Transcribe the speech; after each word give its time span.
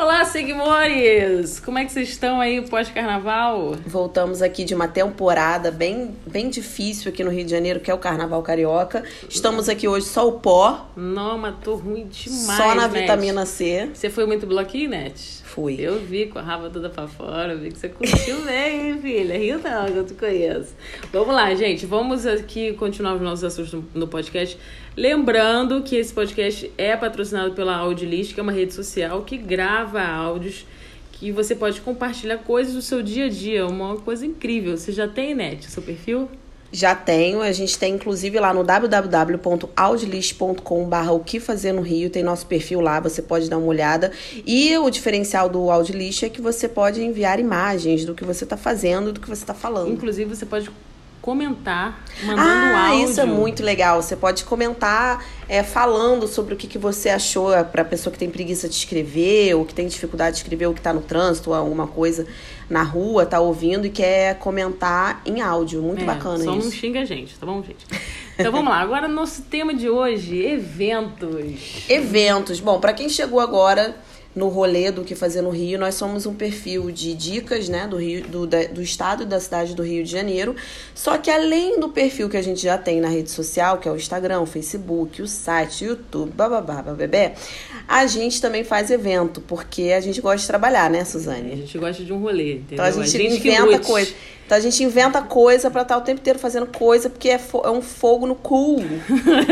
Olá, 0.00 0.24
seguimores! 0.24 1.58
Como 1.58 1.76
é 1.76 1.84
que 1.84 1.90
vocês 1.90 2.10
estão 2.10 2.40
aí 2.40 2.60
pós-carnaval? 2.62 3.74
Voltamos 3.84 4.42
aqui 4.42 4.62
de 4.62 4.72
uma 4.72 4.86
temporada 4.86 5.72
bem, 5.72 6.14
bem 6.24 6.48
difícil 6.48 7.10
aqui 7.10 7.24
no 7.24 7.32
Rio 7.32 7.44
de 7.44 7.50
Janeiro, 7.50 7.80
que 7.80 7.90
é 7.90 7.94
o 7.94 7.98
Carnaval 7.98 8.40
Carioca. 8.40 9.02
Estamos 9.28 9.68
aqui 9.68 9.88
hoje 9.88 10.06
só 10.06 10.28
o 10.28 10.34
pó. 10.34 10.86
Não, 10.94 11.36
mas 11.36 11.56
tô 11.64 11.74
ruim 11.74 12.06
demais, 12.06 12.58
Só 12.58 12.76
na 12.76 12.86
Net. 12.86 13.00
vitamina 13.00 13.44
C. 13.44 13.90
Você 13.92 14.08
foi 14.08 14.24
muito 14.24 14.46
bloquinho, 14.46 14.90
Net? 14.90 15.42
Fui. 15.58 15.74
Eu 15.80 15.98
vi 15.98 16.26
com 16.26 16.38
a 16.38 16.42
raba 16.42 16.70
toda 16.70 16.88
pra 16.88 17.08
fora, 17.08 17.52
eu 17.52 17.58
vi 17.58 17.72
que 17.72 17.78
você 17.80 17.88
curtiu 17.88 18.42
bem, 18.46 18.90
hein, 18.90 18.98
filha? 19.02 19.36
Rio 19.36 19.58
não, 19.58 19.86
que 19.86 19.96
eu 19.96 20.06
te 20.06 20.14
conheço. 20.14 20.72
Vamos 21.12 21.34
lá, 21.34 21.52
gente. 21.56 21.84
Vamos 21.84 22.24
aqui 22.28 22.74
continuar 22.74 23.16
os 23.16 23.20
nossos 23.20 23.42
assuntos 23.42 23.82
no- 23.92 24.06
podcast. 24.06 24.56
Lembrando 24.96 25.82
que 25.82 25.96
esse 25.96 26.14
podcast 26.14 26.70
é 26.78 26.96
patrocinado 26.96 27.54
pela 27.54 27.74
Audilist, 27.74 28.34
que 28.34 28.38
é 28.38 28.42
uma 28.44 28.52
rede 28.52 28.72
social 28.72 29.22
que 29.22 29.36
grava 29.36 30.00
áudios 30.00 30.64
que 31.10 31.32
você 31.32 31.56
pode 31.56 31.80
compartilhar 31.80 32.38
coisas 32.38 32.74
do 32.74 32.80
seu 32.82 33.02
dia 33.02 33.24
a 33.26 33.28
dia. 33.28 33.66
Uma 33.66 33.96
coisa 33.96 34.24
incrível. 34.24 34.76
Você 34.76 34.92
já 34.92 35.08
tem, 35.08 35.34
Net, 35.34 35.68
seu 35.68 35.82
perfil? 35.82 36.28
Já 36.70 36.94
tenho, 36.94 37.40
a 37.40 37.50
gente 37.52 37.78
tem 37.78 37.94
inclusive 37.94 38.38
lá 38.38 38.52
no 38.52 38.62
www.audilist.com.br 38.62 41.10
o 41.10 41.20
que 41.20 41.40
fazer 41.40 41.72
no 41.72 41.80
Rio, 41.80 42.10
tem 42.10 42.22
nosso 42.22 42.44
perfil 42.46 42.80
lá, 42.80 43.00
você 43.00 43.22
pode 43.22 43.48
dar 43.48 43.56
uma 43.56 43.66
olhada. 43.66 44.12
E 44.46 44.76
o 44.76 44.90
diferencial 44.90 45.48
do 45.48 45.70
Audilist 45.70 46.24
é 46.24 46.28
que 46.28 46.42
você 46.42 46.68
pode 46.68 47.02
enviar 47.02 47.40
imagens 47.40 48.04
do 48.04 48.14
que 48.14 48.24
você 48.24 48.44
está 48.44 48.56
fazendo, 48.56 49.12
do 49.12 49.20
que 49.20 49.28
você 49.28 49.42
está 49.42 49.54
falando. 49.54 49.92
Inclusive, 49.92 50.34
você 50.34 50.44
pode 50.44 50.70
comentar, 51.32 52.02
mandando 52.24 52.40
Ah, 52.48 52.88
áudio. 52.88 53.10
isso 53.10 53.20
é 53.20 53.26
muito 53.26 53.62
legal. 53.62 54.00
Você 54.00 54.16
pode 54.16 54.44
comentar 54.44 55.22
é, 55.46 55.62
falando 55.62 56.26
sobre 56.26 56.54
o 56.54 56.56
que, 56.56 56.66
que 56.66 56.78
você 56.78 57.10
achou 57.10 57.50
para 57.64 57.84
pessoa 57.84 58.10
que 58.10 58.18
tem 58.18 58.30
preguiça 58.30 58.66
de 58.66 58.74
escrever, 58.74 59.54
ou 59.54 59.66
que 59.66 59.74
tem 59.74 59.86
dificuldade 59.86 60.36
de 60.36 60.42
escrever, 60.42 60.66
ou 60.66 60.72
que 60.74 60.80
tá 60.80 60.90
no 60.90 61.02
trânsito, 61.02 61.50
ou 61.50 61.56
alguma 61.56 61.86
coisa 61.86 62.26
na 62.70 62.82
rua, 62.82 63.26
tá 63.26 63.40
ouvindo 63.40 63.86
e 63.86 63.90
quer 63.90 64.38
comentar 64.38 65.20
em 65.26 65.42
áudio. 65.42 65.82
Muito 65.82 66.02
É, 66.02 66.06
bacana 66.06 66.38
só 66.44 66.50
não 66.52 66.58
isso. 66.60 66.72
xinga 66.72 67.00
a 67.00 67.04
gente, 67.04 67.38
tá 67.38 67.44
bom, 67.44 67.62
gente? 67.62 67.84
Então 68.38 68.50
vamos 68.50 68.70
lá. 68.70 68.80
Agora, 68.80 69.06
nosso 69.06 69.42
tema 69.42 69.74
de 69.74 69.90
hoje: 69.90 70.42
eventos. 70.44 71.84
Eventos. 71.90 72.58
Bom, 72.58 72.80
para 72.80 72.94
quem 72.94 73.08
chegou 73.10 73.38
agora 73.40 73.96
no 74.38 74.48
rolê 74.48 74.90
do 74.92 75.02
que 75.04 75.14
fazer 75.14 75.42
no 75.42 75.50
Rio, 75.50 75.78
nós 75.78 75.96
somos 75.96 76.24
um 76.26 76.32
perfil 76.34 76.90
de 76.90 77.12
dicas, 77.14 77.68
né, 77.68 77.86
do 77.86 77.96
Rio, 77.96 78.22
do, 78.28 78.46
da- 78.46 78.64
do 78.64 78.80
estado 78.80 79.24
e 79.24 79.26
da 79.26 79.40
cidade 79.40 79.74
do 79.74 79.82
Rio 79.82 80.04
de 80.04 80.10
Janeiro. 80.10 80.54
Só 80.94 81.18
que 81.18 81.30
além 81.30 81.80
do 81.80 81.88
perfil 81.88 82.28
que 82.28 82.36
a 82.36 82.42
gente 82.42 82.62
já 82.62 82.78
tem 82.78 83.00
na 83.00 83.08
rede 83.08 83.30
social, 83.30 83.78
que 83.78 83.88
é 83.88 83.92
o 83.92 83.96
Instagram, 83.96 84.40
o 84.40 84.46
Facebook, 84.46 85.20
o 85.20 85.26
site, 85.26 85.84
o 85.84 85.88
YouTube, 85.88 86.30
bababá, 86.34 86.80
bababé, 86.80 87.34
a 87.86 88.06
gente 88.06 88.40
também 88.40 88.62
faz 88.64 88.90
evento, 88.90 89.40
porque 89.40 89.92
a 89.96 90.00
gente 90.00 90.20
gosta 90.20 90.38
de 90.40 90.46
trabalhar, 90.46 90.88
né, 90.88 91.00
A 91.00 91.04
Suzane? 91.04 91.56
gente 91.56 91.76
gosta 91.78 92.04
de 92.04 92.12
um 92.12 92.18
rolê, 92.20 92.54
entendeu? 92.58 92.84
Então 92.86 93.02
a 93.02 93.06
gente, 93.06 93.40
que 93.40 93.48
inventa 93.48 93.64
lute. 93.64 93.86
coisa. 93.86 94.12
Então 94.46 94.56
a 94.56 94.60
gente 94.60 94.82
inventa 94.82 95.20
coisa 95.20 95.70
pra 95.70 95.82
estar 95.82 95.96
o 95.98 96.00
tempo 96.00 96.20
inteiro 96.20 96.38
fazendo 96.38 96.66
coisa, 96.66 97.10
porque 97.10 97.28
é, 97.28 97.38
é 97.64 97.70
um 97.70 97.82
fogo 97.82 98.26
no 98.26 98.34
cu. 98.34 98.76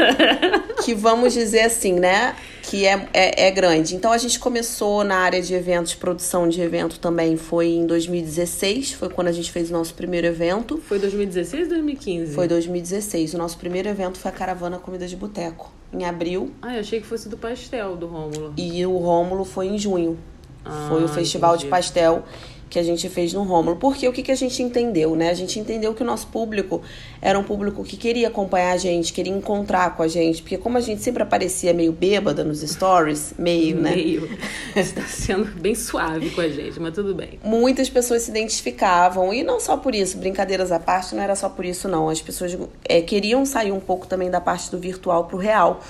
que 0.85 0.95
vamos 0.95 1.33
dizer 1.35 1.61
assim, 1.63 1.93
né? 1.95 2.35
Que 2.69 2.85
é, 2.85 3.09
é, 3.13 3.47
é 3.47 3.51
grande. 3.51 3.95
Então 3.95 4.11
a 4.11 4.19
gente 4.19 4.39
começou 4.41 5.05
na 5.05 5.19
área 5.19 5.41
de 5.41 5.55
eventos, 5.55 5.95
produção 5.95 6.49
de 6.49 6.61
evento 6.61 6.99
também 6.99 7.37
foi 7.37 7.69
em 7.69 7.87
2016, 7.87 8.93
foi 8.93 9.09
quando 9.09 9.29
a 9.29 9.33
gente 9.33 9.53
fez 9.53 9.71
o 9.71 9.73
nosso 9.73 9.95
primeiro 9.95 10.27
evento. 10.27 10.79
Foi 10.79 10.99
2016 10.99 11.63
ou 11.65 11.69
2015? 11.69 12.35
Foi 12.35 12.49
2016. 12.49 13.35
O 13.35 13.39
nosso 13.39 13.57
primeiro 13.57 13.89
evento 13.89 14.19
foi 14.19 14.31
a 14.31 14.35
Caravana 14.35 14.79
Comida 14.79 15.07
de 15.07 15.15
Boteco, 15.15 15.73
em 15.93 16.05
abril. 16.05 16.53
Ah, 16.61 16.75
eu 16.75 16.81
achei 16.81 17.01
que 17.01 17.07
fosse 17.07 17.29
do 17.29 17.37
pastel 17.37 17.97
do 17.97 18.07
Rômulo. 18.07 18.53
E 18.57 18.85
o 18.85 18.97
Rômulo 18.97 19.45
foi 19.45 19.67
em 19.69 19.79
junho. 19.79 20.19
Ah, 20.65 20.87
foi 20.89 21.05
o 21.05 21.09
festival 21.09 21.53
de 21.53 21.67
entendi. 21.67 21.71
pastel 21.71 22.25
que 22.69 22.79
a 22.79 22.83
gente 22.83 23.09
fez 23.09 23.33
no 23.33 23.43
Rômulo. 23.43 23.77
Porque 23.77 24.09
o 24.09 24.13
que, 24.13 24.23
que 24.23 24.33
a 24.33 24.35
gente 24.37 24.63
entendeu, 24.63 25.15
né? 25.15 25.31
A 25.31 25.35
gente 25.35 25.59
entendeu 25.59 25.95
que 25.95 26.03
o 26.03 26.07
nosso 26.07 26.27
público 26.29 26.83
era 27.21 27.39
um 27.39 27.43
público 27.43 27.85
que 27.85 27.97
queria 27.97 28.29
acompanhar 28.29 28.73
a 28.73 28.77
gente, 28.77 29.13
queria 29.13 29.33
encontrar 29.33 29.97
com 29.97 30.03
a 30.03 30.09
gente. 30.09 30.43
Porque 30.43 30.59
como 30.59 30.77
a 30.77 30.81
gente 30.81 31.03
sempre 31.03 31.23
aparecia 31.23 31.73
meio 31.73 31.93
bêbada 31.93 32.45
nos 32.45 32.61
stories, 32.61 33.35
meio, 33.39 33.77
né? 33.77 33.95
Meio. 33.95 34.29
Você 34.75 34.93
tá 34.93 35.03
sendo 35.03 35.47
bem 35.61 35.75
suave 35.75 36.31
com 36.31 36.41
a 36.41 36.49
gente, 36.49 36.79
mas 36.81 36.95
tudo 36.95 37.15
bem. 37.15 37.39
Muitas 37.45 37.89
pessoas 37.89 38.23
se 38.23 38.31
identificavam, 38.31 39.33
e 39.33 39.43
não 39.43 39.61
só 39.61 39.77
por 39.77 39.95
isso, 39.95 40.19
brincadeiras 40.19 40.73
à 40.73 40.79
parte, 40.79 41.15
não 41.15 41.23
era 41.23 41.35
só 41.35 41.49
por 41.49 41.65
isso, 41.65 41.89
não. 41.89 42.09
As 42.09 42.21
pessoas 42.21 42.57
é, 42.85 43.01
queriam 43.01 43.45
sair 43.47 43.73
um 43.73 43.81
pouco 43.81 44.07
também 44.07 44.31
da 44.31 44.41
parte 44.41 44.71
do 44.71 44.79
virtual 44.79 45.25
pro 45.25 45.37
real. 45.37 45.81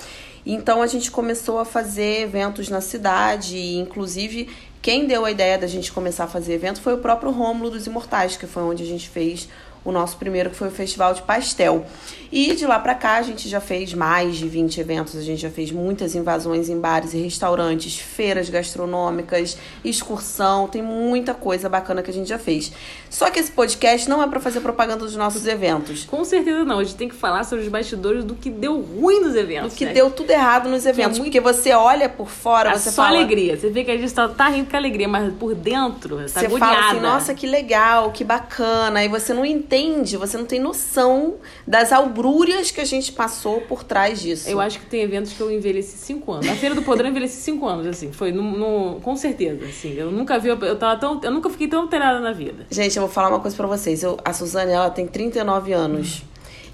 Então 0.49 0.81
a 0.81 0.87
gente 0.87 1.11
começou 1.11 1.59
a 1.59 1.65
fazer 1.65 2.21
eventos 2.21 2.69
na 2.69 2.79
cidade, 2.79 3.75
inclusive 3.75 4.47
quem 4.87 5.05
deu 5.05 5.25
a 5.25 5.31
ideia 5.31 5.57
da 5.57 5.67
gente 5.67 5.91
começar 5.91 6.23
a 6.23 6.27
fazer 6.27 6.53
evento 6.53 6.79
foi 6.79 6.93
o 6.93 6.99
próprio 6.99 7.29
Rômulo 7.29 7.69
dos 7.69 7.85
Imortais, 7.85 8.37
que 8.37 8.47
foi 8.47 8.63
onde 8.63 8.83
a 8.83 8.85
gente 8.85 9.09
fez 9.09 9.49
o 9.87 9.91
nosso 9.93 10.17
primeiro, 10.17 10.49
que 10.49 10.55
foi 10.57 10.67
o 10.67 10.71
Festival 10.71 11.13
de 11.13 11.21
Pastel. 11.21 11.85
E 12.29 12.53
de 12.55 12.65
lá 12.65 12.77
pra 12.77 12.93
cá 12.93 13.15
a 13.15 13.21
gente 13.21 13.47
já 13.47 13.61
fez 13.61 13.93
mais 13.93 14.35
de 14.35 14.49
20 14.49 14.81
eventos, 14.81 15.15
a 15.15 15.21
gente 15.21 15.41
já 15.41 15.49
fez 15.49 15.71
muitas 15.71 16.13
invasões 16.13 16.67
em 16.67 16.77
bares 16.77 17.13
e 17.13 17.17
restaurantes, 17.17 17.97
feiras 17.97 18.49
gastronômicas, 18.49 19.57
excursão, 19.83 20.67
tem 20.67 20.81
muita 20.81 21.33
coisa 21.33 21.69
bacana 21.69 22.03
que 22.03 22.11
a 22.11 22.13
gente 22.13 22.27
já 22.27 22.37
fez. 22.37 22.71
Só 23.09 23.29
que 23.31 23.39
esse 23.39 23.51
podcast 23.51 24.09
não 24.09 24.21
é 24.21 24.27
pra 24.27 24.41
fazer 24.41 24.59
propaganda 24.59 25.05
dos 25.05 25.15
nossos 25.15 25.47
eventos. 25.47 26.03
Com 26.03 26.25
certeza 26.25 26.65
não. 26.65 26.79
A 26.79 26.83
gente 26.83 26.95
tem 26.97 27.07
que 27.07 27.15
falar 27.15 27.45
sobre 27.45 27.63
os 27.63 27.69
bastidores 27.71 28.25
do 28.25 28.35
que 28.35 28.49
deu 28.49 28.81
ruim 28.81 29.21
nos 29.21 29.33
eventos. 29.35 29.73
O 29.73 29.75
que 29.77 29.85
né? 29.85 29.93
deu 29.93 30.11
tudo 30.11 30.29
errado 30.31 30.67
nos 30.67 30.85
eventos, 30.85 31.17
muito- 31.19 31.31
porque 31.31 31.39
você 31.39 31.71
olha 31.71 32.09
por 32.09 32.29
fora, 32.29 32.71
É 32.71 32.77
você 32.77 32.91
só 32.91 33.03
fala, 33.03 33.17
alegria. 33.17 33.57
Você 33.57 33.69
vê 33.69 33.85
que 33.85 33.91
a 33.91 33.97
gente 33.97 34.13
tá, 34.13 34.27
tá 34.27 34.49
rindo 34.49 34.69
com 34.69 34.75
alegria, 34.75 35.07
mas 35.07 35.33
por 35.35 35.55
dentro 35.55 36.17
tá 36.17 36.27
Você 36.27 36.45
agoniada. 36.45 36.75
fala 36.75 36.91
assim, 36.91 36.99
nossa, 36.99 37.33
que 37.33 37.47
legal, 37.47 38.11
que 38.11 38.25
bacana. 38.25 39.01
E 39.03 39.07
você 39.07 39.33
não 39.33 39.45
entende, 39.45 39.76
você 40.17 40.37
não 40.37 40.45
tem 40.45 40.59
noção 40.59 41.35
das 41.65 41.91
albrúrias 41.91 42.71
que 42.71 42.79
a 42.81 42.85
gente 42.85 43.11
passou 43.11 43.61
por 43.61 43.83
trás 43.83 44.21
disso. 44.21 44.49
Eu 44.49 44.59
acho 44.59 44.79
que 44.79 44.85
tem 44.85 45.01
eventos 45.01 45.33
que 45.33 45.41
eu 45.41 45.51
envelheci 45.51 45.97
cinco 45.97 46.31
anos. 46.31 46.47
A 46.49 46.55
Feira 46.55 46.73
do 46.75 46.81
Podrão 46.81 47.07
eu 47.07 47.11
envelheci 47.11 47.37
cinco 47.41 47.65
anos, 47.67 47.85
assim. 47.87 48.11
Foi 48.11 48.31
no, 48.31 48.41
no- 48.41 49.01
com 49.01 49.15
certeza, 49.15 49.65
assim. 49.65 49.93
Eu 49.95 50.11
nunca 50.11 50.39
vi, 50.39 50.49
eu 50.49 50.75
tava 50.77 50.99
tão, 50.99 51.19
eu 51.23 51.31
nunca 51.31 51.49
fiquei 51.49 51.67
tão 51.67 51.81
alterada 51.81 52.19
na 52.19 52.31
vida. 52.31 52.65
Gente, 52.71 52.95
eu 52.97 53.03
vou 53.03 53.11
falar 53.11 53.29
uma 53.29 53.39
coisa 53.39 53.55
pra 53.57 53.67
vocês. 53.67 54.01
Eu, 54.03 54.17
a 54.23 54.33
Suzane, 54.33 54.71
ela 54.71 54.89
tem 54.89 55.05
39 55.07 55.73
anos. 55.73 56.23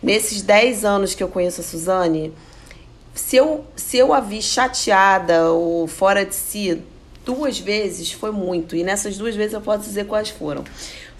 Nesses 0.01 0.41
10 0.41 0.83
anos 0.85 1.15
que 1.15 1.23
eu 1.23 1.27
conheço 1.29 1.61
a 1.61 1.63
Suzane, 1.63 2.33
se 3.15 3.35
eu, 3.37 3.63
se 3.75 3.97
eu 3.97 4.13
a 4.13 4.19
vi 4.19 4.41
chateada 4.41 5.51
ou 5.51 5.87
fora 5.87 6.25
de 6.25 6.35
si 6.35 6.81
duas 7.25 7.57
vezes, 7.57 8.11
foi 8.11 8.31
muito. 8.31 8.75
E 8.75 8.83
nessas 8.83 9.17
duas 9.17 9.33
vezes 9.35 9.53
eu 9.53 9.61
posso 9.61 9.83
dizer 9.83 10.05
quais 10.05 10.29
foram. 10.29 10.63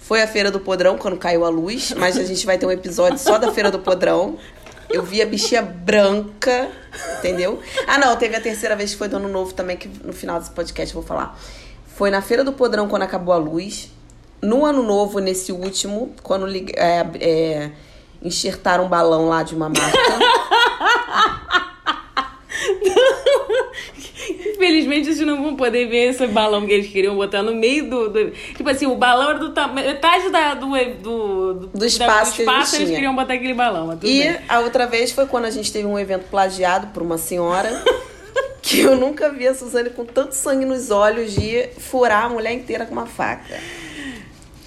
Foi 0.04 0.20
a 0.20 0.26
Feira 0.26 0.50
do 0.50 0.60
Podrão, 0.60 0.98
quando 0.98 1.16
caiu 1.16 1.46
a 1.46 1.48
luz, 1.48 1.94
mas 1.96 2.18
a 2.18 2.24
gente 2.24 2.44
vai 2.44 2.58
ter 2.58 2.66
um 2.66 2.70
episódio 2.70 3.18
só 3.18 3.38
da 3.38 3.50
Feira 3.50 3.70
do 3.70 3.78
Podrão. 3.78 4.36
Eu 4.90 5.02
vi 5.02 5.22
a 5.22 5.26
bichinha 5.26 5.62
branca, 5.62 6.68
entendeu? 7.18 7.58
Ah, 7.86 7.96
não, 7.96 8.14
teve 8.14 8.36
a 8.36 8.40
terceira 8.40 8.76
vez 8.76 8.90
que 8.90 8.98
foi 8.98 9.08
do 9.08 9.16
Ano 9.16 9.28
Novo 9.28 9.54
também, 9.54 9.78
que 9.78 9.88
no 10.04 10.12
final 10.12 10.38
desse 10.38 10.50
podcast 10.50 10.94
eu 10.94 11.00
vou 11.00 11.08
falar. 11.08 11.40
Foi 11.86 12.10
na 12.10 12.20
Feira 12.20 12.44
do 12.44 12.52
Podrão, 12.52 12.86
quando 12.86 13.00
acabou 13.00 13.32
a 13.32 13.38
luz. 13.38 13.90
No 14.42 14.66
Ano 14.66 14.82
Novo, 14.82 15.20
nesse 15.20 15.52
último, 15.52 16.14
quando 16.22 16.46
é, 16.76 17.06
é, 17.18 17.70
enxertaram 18.22 18.84
um 18.84 18.88
balão 18.90 19.30
lá 19.30 19.42
de 19.42 19.54
uma 19.54 19.70
marca. 19.70 19.88
Infelizmente, 24.54 25.06
vocês 25.06 25.20
não 25.26 25.42
vão 25.42 25.56
poder 25.56 25.86
ver 25.88 26.10
esse 26.10 26.26
balão 26.28 26.64
que 26.66 26.72
eles 26.72 26.90
queriam 26.90 27.16
botar 27.16 27.42
no 27.42 27.54
meio 27.54 27.88
do. 27.90 28.08
do- 28.08 28.30
tipo 28.30 28.68
assim, 28.68 28.86
o 28.86 28.94
balão 28.96 29.30
era 29.30 29.38
do 29.38 29.50
tamanho. 29.52 29.86
Metade 29.88 30.30
da, 30.30 30.54
do, 30.54 30.66
do, 31.02 31.54
do, 31.54 31.66
Do 31.78 31.84
espaço 31.86 32.30
da, 32.30 32.36
que 32.36 32.42
espaço 32.42 32.76
eles 32.76 32.86
tinha. 32.86 32.96
queriam 32.98 33.14
botar 33.14 33.34
aquele 33.34 33.54
balão. 33.54 33.92
E 34.02 34.22
bem. 34.22 34.36
a 34.48 34.60
outra 34.60 34.86
vez 34.86 35.10
foi 35.10 35.26
quando 35.26 35.44
a 35.46 35.50
gente 35.50 35.72
teve 35.72 35.86
um 35.86 35.98
evento 35.98 36.24
plagiado 36.30 36.86
por 36.88 37.02
uma 37.02 37.18
senhora. 37.18 37.82
Que 38.66 38.80
eu 38.80 38.96
nunca 38.96 39.28
vi 39.30 39.46
a 39.46 39.54
Suzane 39.54 39.90
com 39.90 40.06
tanto 40.06 40.32
sangue 40.34 40.64
nos 40.64 40.90
olhos 40.90 41.34
de 41.34 41.68
furar 41.78 42.24
a 42.24 42.28
mulher 42.30 42.50
inteira 42.54 42.86
com 42.86 42.92
uma 42.94 43.04
faca. 43.04 43.60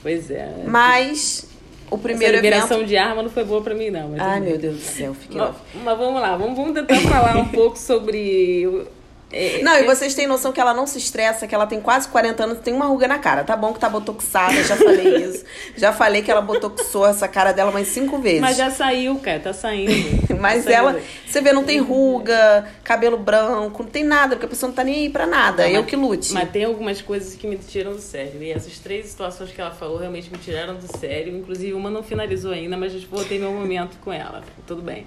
Pois 0.04 0.30
é. 0.30 0.64
Mas 0.68 1.48
o 1.90 1.96
Essa 1.96 2.04
primeiro 2.04 2.36
liberação 2.36 2.78
evento. 2.78 2.90
de 2.90 2.96
arma 2.96 3.24
não 3.24 3.30
foi 3.32 3.44
boa 3.44 3.60
pra 3.60 3.74
mim, 3.74 3.90
não. 3.90 4.10
Mas 4.10 4.20
Ai, 4.22 4.40
meu 4.40 4.56
Deus 4.60 4.76
do 4.76 4.82
céu, 4.82 5.16
fiquei 5.16 5.42
Mas, 5.42 5.56
mas 5.84 5.98
vamos 5.98 6.22
lá, 6.22 6.38
vamos, 6.38 6.56
vamos 6.56 6.74
tentar 6.76 6.96
falar 7.10 7.38
um 7.38 7.48
pouco 7.48 7.76
sobre. 7.78 8.86
É, 9.32 9.62
Não, 9.62 9.78
e 9.78 9.84
vocês 9.84 10.14
têm 10.16 10.26
noção 10.28 10.52
que 10.54 10.60
ela 10.62 10.74
não 10.74 10.88
se 10.88 10.98
estressa, 10.98 11.46
que 11.48 11.54
ela 11.54 11.68
tem 11.68 11.82
quase 11.82 12.08
40 12.08 12.44
anos, 12.44 12.60
tem 12.60 12.74
uma 12.74 12.86
ruga 12.86 13.08
na 13.08 13.20
cara. 13.20 13.44
Tá 13.44 13.56
bom 13.58 13.74
que 13.74 13.80
tá 13.80 13.90
botoxada, 13.90 14.64
já 14.64 14.76
falei 14.78 15.18
isso. 15.26 15.44
Já 15.76 15.92
falei 15.92 16.22
que 16.22 16.32
ela 16.32 16.42
botoxou 16.42 17.06
essa 17.06 17.28
cara 17.28 17.52
dela 17.52 17.70
umas 17.72 17.88
cinco 17.90 18.20
vezes. 18.20 18.40
Mas 18.42 18.56
já 18.58 18.72
saiu, 18.72 19.16
cara, 19.20 19.40
tá 19.40 19.54
saindo. 19.54 19.92
Mas 20.40 20.64
Tá 20.66 20.72
saindo. 20.72 20.90
ela, 20.90 21.02
você 21.26 21.42
vê, 21.42 21.52
não 21.52 21.64
tem 21.64 21.80
ruga, 21.80 22.66
cabelo 22.84 23.18
branco, 23.18 23.84
não 23.84 23.90
tem 23.90 24.04
nada, 24.04 24.36
porque 24.36 24.46
a 24.46 24.50
pessoa 24.50 24.68
não 24.70 24.76
tá 24.76 24.84
nem 24.84 24.96
aí 24.96 25.10
pra 25.10 25.26
nada. 25.26 25.64
Não, 25.64 25.70
eu 25.72 25.82
mas- 25.82 25.90
que 25.90 25.96
lute. 25.96 26.34
Mas 26.34 26.50
tem 26.52 26.64
algumas 26.64 27.02
coisas 27.02 27.34
que 27.36 27.48
me 27.48 27.58
tiram 27.58 27.94
do 27.94 28.00
sério. 28.02 28.42
E 28.42 28.52
essas 28.52 28.78
três 28.80 29.08
situações 29.08 29.52
que 29.52 29.60
ela 29.60 29.72
falou 29.72 29.98
realmente 29.98 30.30
me 30.32 30.38
tiraram 30.38 30.76
do 30.76 30.98
sério. 30.98 31.36
Inclusive, 31.36 31.74
uma 31.74 31.90
não 31.90 32.04
finalizou 32.04 32.52
ainda, 32.52 32.78
mas 32.78 32.94
eu 32.94 33.02
vou 33.12 33.26
ter 33.26 33.40
meu 33.40 33.52
momento 33.52 33.98
com 34.04 34.14
ela. 34.14 34.42
Tudo 34.66 34.82
bem. 34.82 35.06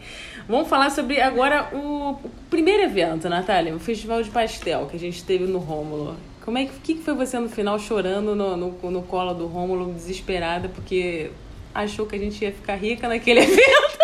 Vamos 0.49 0.69
falar 0.69 0.91
sobre 0.91 1.21
agora 1.21 1.69
o, 1.73 2.11
o 2.25 2.31
primeiro 2.51 2.83
evento, 2.83 3.29
Natália, 3.29 3.75
o 3.75 3.79
Festival 3.79 4.10
de 4.23 4.31
Pastel 4.31 4.87
que 4.87 4.97
a 4.97 4.99
gente 4.99 5.23
teve 5.23 5.45
no 5.45 5.59
Rômulo. 5.59 6.17
Como 6.45 6.59
é 6.59 6.67
que, 6.67 6.95
que 6.95 7.03
foi 7.03 7.15
você 7.15 7.39
no 7.39 7.49
final 7.49 7.79
chorando 7.79 8.35
no, 8.35 8.57
no, 8.57 8.91
no 8.91 9.03
colo 9.03 9.35
do 9.35 9.47
Rômulo, 9.47 9.93
desesperada, 9.93 10.69
porque 10.69 11.31
achou 11.75 12.07
que 12.07 12.17
a 12.17 12.19
gente 12.19 12.43
ia 12.43 12.53
ficar 12.53 12.75
rica 12.75 13.07
naquele 13.09 13.41
evento? 13.45 14.01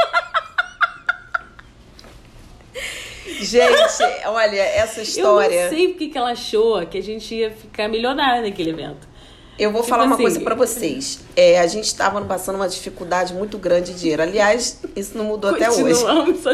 Gente, 3.41 4.27
olha, 4.27 4.61
essa 4.61 5.03
história. 5.03 5.55
Eu 5.55 5.71
não 5.71 5.77
sei 5.77 5.89
porque 5.89 6.09
que 6.09 6.19
ela 6.19 6.31
achou 6.31 6.87
que 6.87 6.99
a 6.99 7.03
gente 7.03 7.35
ia 7.35 7.51
ficar 7.51 7.89
milionária 7.89 8.43
naquele 8.43 8.71
evento. 8.71 9.07
Eu 9.59 9.73
vou 9.73 9.81
Tipo 9.81 9.91
falar 9.91 10.05
uma 10.05 10.15
assim, 10.15 10.23
coisa 10.23 10.41
pra 10.41 10.55
vocês. 10.55 11.21
É, 11.35 11.61
a 11.61 11.67
gente 11.67 11.85
estava 11.85 12.21
passando 12.23 12.57
uma 12.57 12.69
dificuldade 12.69 13.33
muito 13.33 13.57
grande 13.57 13.93
de 13.93 14.01
dinheiro. 14.01 14.23
Aliás, 14.23 14.83
isso 14.95 15.17
não 15.17 15.25
mudou 15.25 15.51
até 15.51 15.71
hoje. 15.71 15.83
Continuamos 15.83 16.47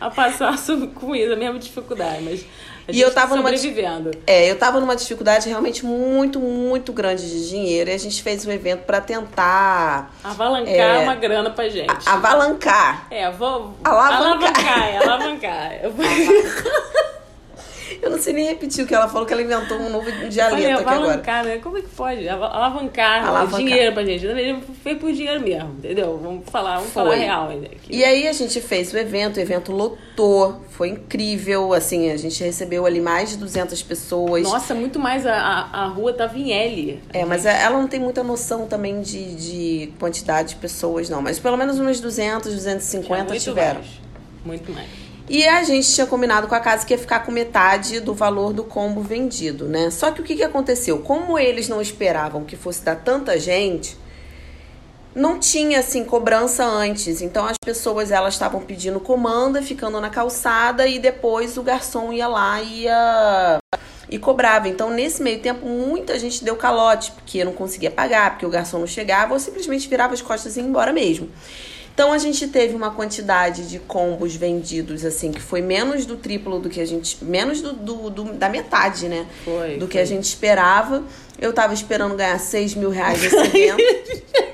a, 0.00 0.10
passar 0.10 0.56
com 0.94 1.16
isso, 1.16 1.32
a 1.32 1.36
mesma 1.36 1.58
dificuldade, 1.58 2.22
mas 2.22 2.44
E 2.88 3.00
eu 3.00 3.12
tava 3.12 3.36
numa 3.36 3.50
di- 3.50 3.58
sobrevivendo. 3.58 4.10
É, 4.26 4.50
eu 4.50 4.56
tava 4.58 4.80
numa 4.80 4.96
dificuldade 4.96 5.48
realmente 5.48 5.84
muito, 5.84 6.40
muito 6.40 6.92
grande 6.92 7.28
de 7.28 7.48
dinheiro. 7.48 7.90
E 7.90 7.92
a 7.92 7.98
gente 7.98 8.22
fez 8.22 8.46
um 8.46 8.50
evento 8.50 8.84
pra 8.84 9.00
tentar 9.00 10.10
Avalancar 10.24 10.72
É. 10.74 10.98
uma 11.00 11.14
grana 11.14 11.50
pra 11.50 11.68
gente. 11.68 11.90
a- 12.08 12.14
avalancar. 12.14 13.06
É, 13.10 13.30
vou. 13.30 13.74
Alavancar. 13.84 14.22
Alavancar, 14.22 14.88
é, 14.88 14.96
alavancar. 14.98 15.72
Eu 18.02 18.10
não 18.10 18.18
sei 18.18 18.32
nem 18.32 18.46
repetir 18.46 18.84
o 18.84 18.86
que 18.86 18.94
ela 18.94 19.08
falou, 19.08 19.26
que 19.26 19.32
ela 19.32 19.42
inventou 19.42 19.78
um 19.78 19.90
novo 19.90 20.10
dialeto 20.28 20.54
aqui 20.56 20.66
agora. 20.66 20.96
alavancar, 20.96 21.44
né? 21.44 21.58
Como 21.58 21.78
é 21.78 21.82
que 21.82 21.88
pode? 21.88 22.28
Ava- 22.28 22.46
Alavancar, 22.48 23.26
Alavancar. 23.26 23.58
dinheiro 23.60 23.92
pra 23.92 24.04
gente. 24.04 24.26
Foi 24.82 24.94
por 24.94 25.12
dinheiro 25.12 25.40
mesmo, 25.40 25.70
entendeu? 25.78 26.18
Vamos 26.22 26.44
falar, 26.48 26.76
vamos 26.76 26.92
falar 26.92 27.14
real 27.14 27.48
ainda. 27.48 27.66
aqui. 27.66 27.94
E 27.96 28.04
aí 28.04 28.28
a 28.28 28.32
gente 28.32 28.60
fez 28.60 28.92
o 28.92 28.98
evento, 28.98 29.36
o 29.38 29.40
evento 29.40 29.72
lotou, 29.72 30.62
foi 30.70 30.90
incrível, 30.90 31.72
assim, 31.74 32.10
a 32.10 32.16
gente 32.16 32.42
recebeu 32.42 32.86
ali 32.86 33.00
mais 33.00 33.30
de 33.30 33.36
200 33.36 33.82
pessoas. 33.82 34.42
Nossa, 34.44 34.74
muito 34.74 34.98
mais 34.98 35.26
a, 35.26 35.34
a, 35.34 35.82
a 35.84 35.86
rua 35.88 36.12
tava 36.12 36.38
em 36.38 36.52
L. 36.52 37.00
É, 37.12 37.24
mas 37.24 37.44
ela 37.46 37.78
não 37.78 37.88
tem 37.88 37.98
muita 38.00 38.22
noção 38.22 38.66
também 38.66 39.00
de, 39.00 39.34
de 39.34 39.92
quantidade 39.98 40.50
de 40.50 40.56
pessoas, 40.56 41.08
não. 41.10 41.20
Mas 41.20 41.38
pelo 41.38 41.56
menos 41.56 41.78
umas 41.78 42.00
200, 42.00 42.52
250 42.54 43.24
muito 43.24 43.42
tiveram. 43.42 43.80
mais. 43.80 43.86
Muito 44.44 44.72
mais. 44.72 45.07
E 45.28 45.46
a 45.46 45.62
gente 45.62 45.92
tinha 45.92 46.06
combinado 46.06 46.46
com 46.48 46.54
a 46.54 46.60
casa 46.60 46.86
que 46.86 46.94
ia 46.94 46.98
ficar 46.98 47.20
com 47.20 47.30
metade 47.30 48.00
do 48.00 48.14
valor 48.14 48.54
do 48.54 48.64
combo 48.64 49.02
vendido, 49.02 49.66
né? 49.66 49.90
Só 49.90 50.10
que 50.10 50.22
o 50.22 50.24
que, 50.24 50.36
que 50.36 50.42
aconteceu? 50.42 51.00
Como 51.00 51.38
eles 51.38 51.68
não 51.68 51.82
esperavam 51.82 52.44
que 52.44 52.56
fosse 52.56 52.82
dar 52.82 52.96
tanta 52.96 53.38
gente, 53.38 53.94
não 55.14 55.38
tinha 55.38 55.80
assim 55.80 56.02
cobrança 56.02 56.64
antes. 56.64 57.20
Então 57.20 57.44
as 57.44 57.56
pessoas 57.62 58.10
elas 58.10 58.34
estavam 58.34 58.62
pedindo 58.62 58.98
comanda, 59.00 59.60
ficando 59.60 60.00
na 60.00 60.08
calçada 60.08 60.86
e 60.86 60.98
depois 60.98 61.58
o 61.58 61.62
garçom 61.62 62.10
ia 62.10 62.26
lá 62.26 62.62
e 62.62 62.84
ia 62.84 63.58
e 64.10 64.18
cobrava. 64.18 64.66
Então 64.66 64.88
nesse 64.88 65.22
meio 65.22 65.40
tempo 65.40 65.66
muita 65.66 66.18
gente 66.18 66.42
deu 66.42 66.56
calote 66.56 67.12
porque 67.12 67.44
não 67.44 67.52
conseguia 67.52 67.90
pagar, 67.90 68.30
porque 68.30 68.46
o 68.46 68.50
garçom 68.50 68.78
não 68.78 68.86
chegava 68.86 69.34
ou 69.34 69.40
simplesmente 69.40 69.88
virava 69.88 70.14
as 70.14 70.22
costas 70.22 70.56
e 70.56 70.60
ia 70.60 70.66
embora 70.66 70.90
mesmo. 70.90 71.28
Então 71.98 72.12
a 72.12 72.18
gente 72.18 72.46
teve 72.46 72.76
uma 72.76 72.92
quantidade 72.92 73.68
de 73.68 73.80
combos 73.80 74.36
vendidos 74.36 75.04
assim 75.04 75.32
que 75.32 75.40
foi 75.42 75.60
menos 75.60 76.06
do 76.06 76.14
triplo 76.16 76.60
do 76.60 76.70
que 76.70 76.80
a 76.80 76.86
gente, 76.86 77.24
menos 77.24 77.60
do, 77.60 77.72
do- 77.72 78.08
do- 78.08 78.32
da 78.34 78.48
metade, 78.48 79.08
né? 79.08 79.26
Foi. 79.44 79.78
do 79.78 79.88
que 79.88 79.94
foi. 79.94 80.02
a 80.02 80.04
gente 80.04 80.22
esperava. 80.22 81.02
Eu 81.40 81.52
tava 81.52 81.74
esperando 81.74 82.14
ganhar 82.14 82.38
6 82.38 82.76
mil 82.76 82.90
reais 82.90 83.20
nesse 83.20 83.36
evento. 83.36 83.82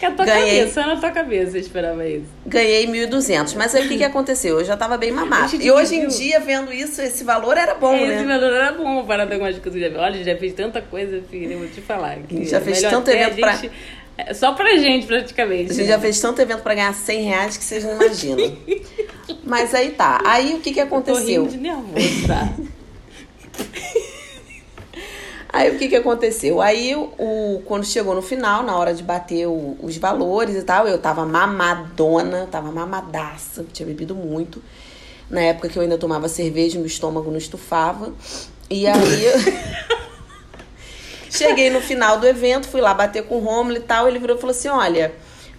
Que 0.00 0.06
a 0.06 0.10
tua 0.10 0.24
Ganhei. 0.26 0.58
cabeça, 0.58 0.82
só 0.82 0.86
na 0.88 0.96
tua 1.00 1.10
cabeça 1.12 1.52
você 1.52 1.60
esperava 1.60 2.06
isso. 2.06 2.26
Ganhei 2.44 2.84
1.200. 2.88 3.54
Mas 3.56 3.74
aí 3.76 3.86
o 3.86 3.88
que, 3.88 3.96
que 3.98 4.04
aconteceu? 4.04 4.58
Eu 4.58 4.64
já 4.64 4.76
tava 4.76 4.98
bem 4.98 5.12
mamada. 5.12 5.54
E 5.56 5.70
hoje 5.70 5.94
em 5.94 6.08
dia, 6.08 6.40
vendo 6.40 6.72
isso, 6.72 7.00
esse 7.00 7.22
valor 7.22 7.56
era 7.56 7.74
bom, 7.76 7.94
Esse 7.94 8.24
né? 8.24 8.24
valor 8.24 8.52
era 8.52 8.72
bom 8.72 9.04
parado 9.06 9.38
com 9.38 9.44
as 9.44 9.56
coisas. 9.60 9.94
Olha, 9.96 10.22
já 10.24 10.36
fez 10.36 10.52
tanta 10.52 10.82
coisa, 10.82 11.22
filha, 11.30 11.52
eu 11.54 11.60
vou 11.60 11.68
te 11.68 11.80
falar. 11.80 12.18
que 12.28 12.44
já 12.44 12.58
é 12.58 12.60
fez 12.60 12.82
tanto 12.82 13.08
evento 13.08 13.36
pra- 13.36 13.52
gente- 13.56 13.70
é, 14.16 14.32
Só 14.34 14.52
pra 14.52 14.76
gente, 14.76 15.06
praticamente. 15.06 15.72
A 15.72 15.74
gente 15.74 15.86
já 15.88 15.98
fez 15.98 16.20
tanto 16.20 16.40
evento 16.40 16.62
pra 16.62 16.74
ganhar 16.74 16.94
100 16.94 17.22
reais 17.24 17.56
que 17.56 17.64
vocês 17.64 17.82
não 17.84 17.94
imaginam. 17.94 18.56
Mas 19.44 19.74
aí 19.74 19.90
tá. 19.90 20.20
Aí 20.24 20.54
o 20.54 20.60
que, 20.60 20.72
que 20.72 20.84
Tô 20.84 20.96
rindo 20.96 21.10
aconteceu? 21.10 21.46
de 21.46 21.56
nervoso, 21.58 22.26
tá? 22.26 22.52
Aí 25.52 25.70
o 25.70 25.78
que 25.78 25.86
que 25.88 25.94
aconteceu? 25.94 26.60
Aí 26.60 26.96
o, 26.96 27.62
quando 27.64 27.84
chegou 27.84 28.12
no 28.12 28.22
final, 28.22 28.64
na 28.64 28.76
hora 28.76 28.92
de 28.92 29.04
bater 29.04 29.46
o- 29.46 29.76
os 29.80 29.96
valores 29.96 30.56
e 30.56 30.62
tal, 30.62 30.88
eu 30.88 30.98
tava 30.98 31.24
mamadona, 31.24 32.48
tava 32.50 32.72
mamadaça, 32.72 33.64
tinha 33.72 33.86
bebido 33.86 34.16
muito. 34.16 34.60
Na 35.30 35.40
época 35.40 35.68
que 35.68 35.78
eu 35.78 35.82
ainda 35.84 35.96
tomava 35.96 36.28
cerveja, 36.28 36.76
meu 36.76 36.86
estômago 36.88 37.30
não 37.30 37.38
estufava. 37.38 38.12
E 38.68 38.84
aí 38.88 39.26
cheguei 41.36 41.70
no 41.70 41.80
final 41.80 42.18
do 42.18 42.26
evento, 42.26 42.68
fui 42.68 42.80
lá 42.80 42.94
bater 42.94 43.24
com 43.24 43.36
o 43.36 43.40
Romulo 43.40 43.76
e 43.76 43.80
tal, 43.80 44.08
ele 44.08 44.18
virou 44.18 44.36
e 44.36 44.40
falou 44.40 44.54
assim: 44.54 44.68
"Olha, 44.68 45.12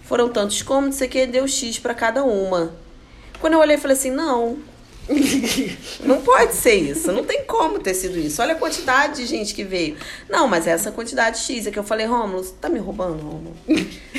foram 0.03 0.29
tantos 0.29 0.61
sei 0.95 1.07
o 1.07 1.11
que, 1.11 1.25
deu 1.27 1.47
X 1.47 1.79
pra 1.79 1.93
cada 1.93 2.23
uma". 2.23 2.73
Quando 3.39 3.53
eu 3.53 3.59
olhei, 3.59 3.77
falei 3.77 3.97
assim: 3.97 4.11
"Não, 4.11 4.57
não 6.03 6.21
pode 6.21 6.53
ser 6.53 6.73
isso, 6.75 7.11
não 7.11 7.23
tem 7.23 7.43
como 7.43 7.79
ter 7.79 7.93
sido 7.93 8.17
isso. 8.17 8.41
Olha 8.41 8.53
a 8.53 8.57
quantidade 8.57 9.17
de 9.17 9.25
gente 9.25 9.53
que 9.53 9.63
veio. 9.63 9.95
Não, 10.29 10.47
mas 10.47 10.67
essa 10.67 10.91
quantidade 10.91 11.39
X 11.39 11.67
é 11.67 11.71
que 11.71 11.77
eu 11.79 11.83
falei, 11.83 12.05
Rômulo, 12.05 12.43
você 12.43 12.53
tá 12.59 12.69
me 12.69 12.79
roubando, 12.79 13.21
Rômulo? 13.21 13.53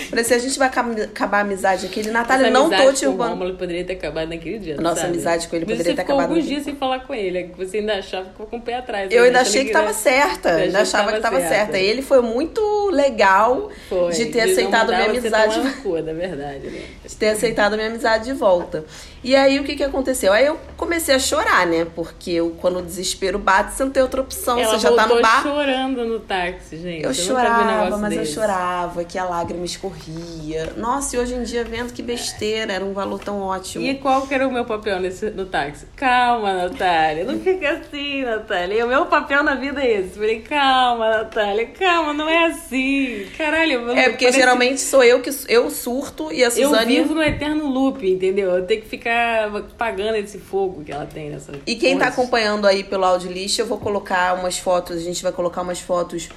Falei 0.08 0.24
assim, 0.24 0.34
a 0.34 0.38
gente 0.38 0.58
vai 0.58 0.68
acab- 0.68 0.98
acabar 1.00 1.38
a 1.38 1.40
amizade 1.40 1.86
aqui. 1.86 2.00
Ele, 2.00 2.10
Natália, 2.10 2.50
não 2.50 2.70
tô 2.70 2.92
te 2.92 3.00
com 3.00 3.06
o 3.06 3.08
roubando. 3.10 3.30
Rômulo 3.30 3.54
poderia 3.56 3.84
ter 3.84 3.94
acabado 3.94 4.28
naquele 4.28 4.58
dia. 4.58 4.76
Nossa 4.76 5.02
sabe? 5.02 5.12
amizade 5.14 5.48
com 5.48 5.56
ele 5.56 5.64
Mas 5.66 5.76
poderia 5.78 5.96
ter 5.96 6.02
acabado 6.02 6.30
alguns 6.30 6.44
dias 6.46 6.62
sem 6.64 6.76
falar 6.76 7.00
com 7.00 7.14
ele. 7.14 7.38
é 7.38 7.46
Você 7.58 7.78
ainda 7.78 7.94
achava 7.98 8.24
que 8.24 8.30
ficou 8.30 8.46
com 8.46 8.56
o 8.58 8.62
pé 8.62 8.74
atrás. 8.76 9.10
Eu 9.10 9.24
ainda 9.24 9.40
achando 9.40 9.50
achei 9.50 9.64
que 9.64 9.72
tava 9.72 9.92
certa, 9.92 10.50
ainda 10.54 10.80
achava 10.80 11.12
que 11.12 11.20
tava 11.20 11.40
certa. 11.40 11.78
Ele 11.78 12.02
foi 12.02 12.20
muito 12.22 12.90
legal 12.90 13.70
Foi, 13.88 14.12
de 14.12 14.26
ter 14.26 14.44
não 14.46 14.52
aceitado 14.52 14.88
minha 14.88 15.04
você 15.04 15.18
amizade. 15.18 15.60
cu, 15.82 15.96
na 16.00 16.12
verdade, 16.12 16.66
né? 16.68 16.82
de 17.04 17.16
ter 17.16 17.28
aceitado 17.30 17.74
a 17.74 17.76
minha 17.76 17.88
amizade 17.88 18.24
de 18.26 18.32
volta. 18.32 18.84
E 19.24 19.34
aí 19.34 19.58
o 19.58 19.64
que 19.64 19.74
que 19.74 19.82
aconteceu? 19.82 20.32
Aí 20.32 20.46
eu 20.46 20.58
comecei 20.76 21.14
a 21.14 21.18
chorar, 21.18 21.66
né? 21.66 21.86
Porque 21.94 22.30
eu, 22.32 22.50
quando 22.60 22.78
o 22.78 22.82
desespero 22.82 23.38
bate, 23.38 23.72
você 23.74 23.84
não 23.84 23.90
tem 23.90 24.02
outra 24.02 24.20
opção, 24.20 24.58
Ela 24.58 24.78
você 24.78 24.80
já 24.88 24.92
tá 24.92 25.06
no 25.06 25.20
bar. 25.20 25.42
chorando 25.42 26.04
no 26.04 26.20
táxi, 26.20 26.76
gente. 26.78 27.02
Eu 27.04 27.10
um 27.10 27.14
chorava, 27.14 27.96
mas 27.98 28.12
eu 28.12 28.20
desse. 28.20 28.32
chorava, 28.34 29.04
que 29.04 29.18
a 29.18 29.24
lágrima 29.24 29.64
escorria. 29.64 30.72
Nossa, 30.76 31.16
e 31.16 31.18
hoje 31.18 31.34
em 31.34 31.42
dia 31.42 31.64
vendo 31.64 31.92
que 31.92 32.02
besteira, 32.02 32.72
era 32.72 32.84
um 32.84 32.92
valor 32.92 33.18
tão 33.18 33.40
ótimo. 33.40 33.84
E 33.84 33.94
qual 33.96 34.26
que 34.26 34.34
era 34.34 34.46
o 34.46 34.52
meu 34.52 34.64
papel 34.64 35.00
nesse, 35.00 35.30
no 35.30 35.46
táxi? 35.46 35.86
Calma, 35.96 36.52
Natália. 36.52 37.24
Não 37.24 37.38
fica 37.40 37.70
assim, 37.72 38.22
Natália. 38.22 38.74
E 38.80 38.82
o 38.82 38.86
meu 38.88 39.06
papel 39.06 39.42
na 39.42 39.54
vida 39.54 39.82
é 39.82 40.00
esse. 40.00 40.10
Falei, 40.18 40.40
calma, 40.40 41.08
Natália. 41.10 41.66
Calma, 41.66 42.12
não 42.12 42.28
é 42.28 42.46
assim. 42.46 43.26
Caralho. 43.36 43.72
eu- 43.72 43.90
É 43.96 44.08
porque 44.10 44.24
parece- 44.26 44.38
geralmente 44.38 44.80
sou 44.80 45.02
eu 45.02 45.20
que 45.20 45.30
eu 45.48 45.70
surto 45.70 46.32
e 46.32 46.42
a 46.42 46.48
Eu 46.48 46.50
Suzane. 46.50 46.96
vivo 46.96 47.14
no 47.14 47.22
eterno 47.22 47.66
loop, 47.68 48.06
entendeu? 48.08 48.50
Eu 48.50 48.66
tenho 48.66 48.82
que 48.82 48.88
ficar 48.88 49.50
pagando 49.78 50.16
esse 50.16 50.38
fogo 50.38 50.65
que 50.84 50.92
ela 50.92 51.06
tem 51.06 51.30
nessa. 51.30 51.52
E 51.66 51.76
quem 51.76 51.98
tá 51.98 52.06
coisa. 52.06 52.20
acompanhando 52.20 52.66
aí 52.66 52.84
pelo 52.84 53.04
áudio 53.04 53.30
list, 53.30 53.58
eu 53.58 53.66
vou 53.66 53.78
colocar 53.78 54.34
umas 54.34 54.58
fotos, 54.58 54.96
a 54.96 55.00
gente 55.00 55.22
vai 55.22 55.32
colocar 55.32 55.62
umas 55.62 55.80
fotos 55.80 56.28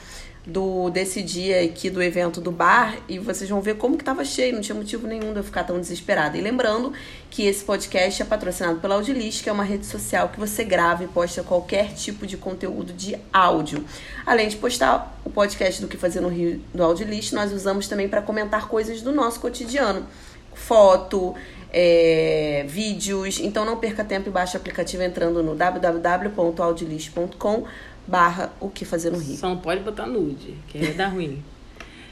do 0.45 0.89
desse 0.89 1.21
dia 1.21 1.63
aqui 1.63 1.89
do 1.89 2.01
evento 2.01 2.39
do 2.41 2.51
bar 2.51 2.97
e 3.07 3.19
vocês 3.19 3.49
vão 3.49 3.61
ver 3.61 3.75
como 3.75 3.97
que 3.97 4.03
tava 4.03 4.23
cheio, 4.23 4.53
não 4.53 4.61
tinha 4.61 4.75
motivo 4.75 5.05
nenhum 5.05 5.31
de 5.31 5.39
eu 5.39 5.43
ficar 5.43 5.63
tão 5.63 5.79
desesperada. 5.79 6.37
E 6.37 6.41
lembrando 6.41 6.93
que 7.29 7.45
esse 7.45 7.63
podcast 7.63 8.21
é 8.21 8.25
patrocinado 8.25 8.79
pela 8.79 8.95
Audilist, 8.95 9.43
que 9.43 9.49
é 9.49 9.51
uma 9.51 9.63
rede 9.63 9.85
social 9.85 10.29
que 10.29 10.39
você 10.39 10.63
grava 10.63 11.03
e 11.03 11.07
posta 11.07 11.43
qualquer 11.43 11.93
tipo 11.93 12.25
de 12.25 12.37
conteúdo 12.37 12.93
de 12.93 13.17
áudio. 13.31 13.83
Além 14.25 14.47
de 14.47 14.57
postar 14.57 15.19
o 15.23 15.29
podcast 15.29 15.81
do 15.81 15.87
que 15.87 15.97
fazer 15.97 16.21
no 16.21 16.29
Rio 16.29 16.61
do 16.73 16.83
Audilist, 16.83 17.33
nós 17.33 17.51
usamos 17.51 17.87
também 17.87 18.07
para 18.07 18.21
comentar 18.21 18.67
coisas 18.67 19.01
do 19.01 19.11
nosso 19.11 19.39
cotidiano. 19.39 20.05
Foto, 20.53 21.35
é, 21.71 22.65
vídeos. 22.67 23.39
Então 23.39 23.63
não 23.65 23.77
perca 23.77 24.03
tempo 24.03 24.29
e 24.29 24.31
baixe 24.31 24.57
o 24.57 24.59
aplicativo 24.59 25.03
entrando 25.03 25.43
no 25.43 25.53
www.audilist.com 25.55 27.63
barra 28.07 28.51
o 28.59 28.69
que 28.69 28.83
fazer 28.85 29.11
no 29.11 29.19
Rio. 29.19 29.37
Só 29.37 29.49
não 29.49 29.57
pode 29.57 29.81
botar 29.81 30.07
nude, 30.07 30.55
que 30.67 30.79
aí 30.79 30.93
dá 30.93 31.07
ruim. 31.07 31.43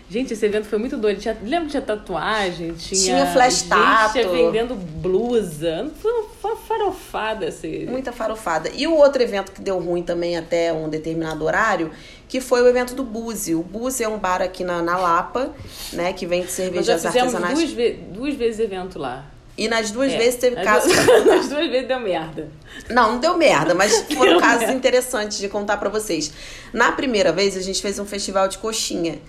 Gente, 0.10 0.32
esse 0.32 0.46
evento 0.46 0.68
foi 0.68 0.80
muito 0.80 0.96
doido. 0.96 1.20
Tinha, 1.20 1.36
lembra 1.44 1.66
que 1.66 1.72
tinha 1.72 1.82
tatuagem? 1.82 2.74
Tinha, 2.76 3.04
Tinha 3.04 3.26
flash 3.26 3.60
gente 3.60 3.68
tattoo. 3.70 4.32
vendendo 4.32 4.74
blusa. 4.74 5.92
Foi 6.02 6.52
uma 6.52 6.56
farofada 6.56 7.48
esse. 7.48 7.86
Muita 7.90 8.14
farofada. 8.14 8.70
E 8.74 8.88
o 8.88 8.96
outro 8.96 9.22
evento 9.22 9.52
que 9.52 9.60
deu 9.60 9.78
ruim 9.80 10.02
também 10.02 10.38
até 10.38 10.72
um 10.72 10.88
determinado 10.88 11.44
horário, 11.44 11.92
que 12.30 12.40
foi 12.40 12.62
o 12.62 12.70
evento 12.70 12.96
do 12.96 13.04
Buzi. 13.04 13.54
O 13.54 13.62
Buzi 13.62 14.02
é 14.04 14.08
um 14.08 14.18
bar 14.18 14.42
aqui 14.42 14.64
na, 14.64 14.82
na 14.82 14.96
Lapa, 14.98 15.54
né? 15.92 16.14
Que 16.14 16.26
vende 16.26 16.46
Nós 16.46 16.52
já 16.52 16.56
cervejas 16.64 17.06
artesanais. 17.06 17.60
duas, 17.60 17.72
ve 17.72 17.92
duas 18.14 18.34
vezes 18.36 18.62
evento 18.62 18.98
lá. 18.98 19.26
E 19.58 19.68
nas 19.68 19.90
duas 19.92 20.12
É. 20.14 20.18
vezes 20.18 20.36
teve 20.40 20.56
casos. 20.64 20.94
duas- 20.94 21.08
Nas 21.26 21.48
duas 21.50 21.70
vezes 21.70 21.88
deu 21.88 22.00
merda. 22.00 22.50
Não, 22.90 23.14
não 23.14 23.20
deu 23.20 23.36
merda, 23.38 23.74
mas 23.74 24.04
foram 24.14 24.34
Deu 24.34 24.40
casos 24.40 24.60
merda. 24.62 24.74
interessantes 24.76 25.40
de 25.40 25.50
contar 25.50 25.78
pra 25.78 25.90
vocês. 25.90 26.32
Na 26.72 26.92
primeira 26.92 27.32
vez, 27.32 27.58
a 27.58 27.62
gente 27.62 27.82
fez 27.82 27.98
um 27.98 28.06
festival 28.06 28.48
de 28.48 28.58
coxinha. 28.60 29.20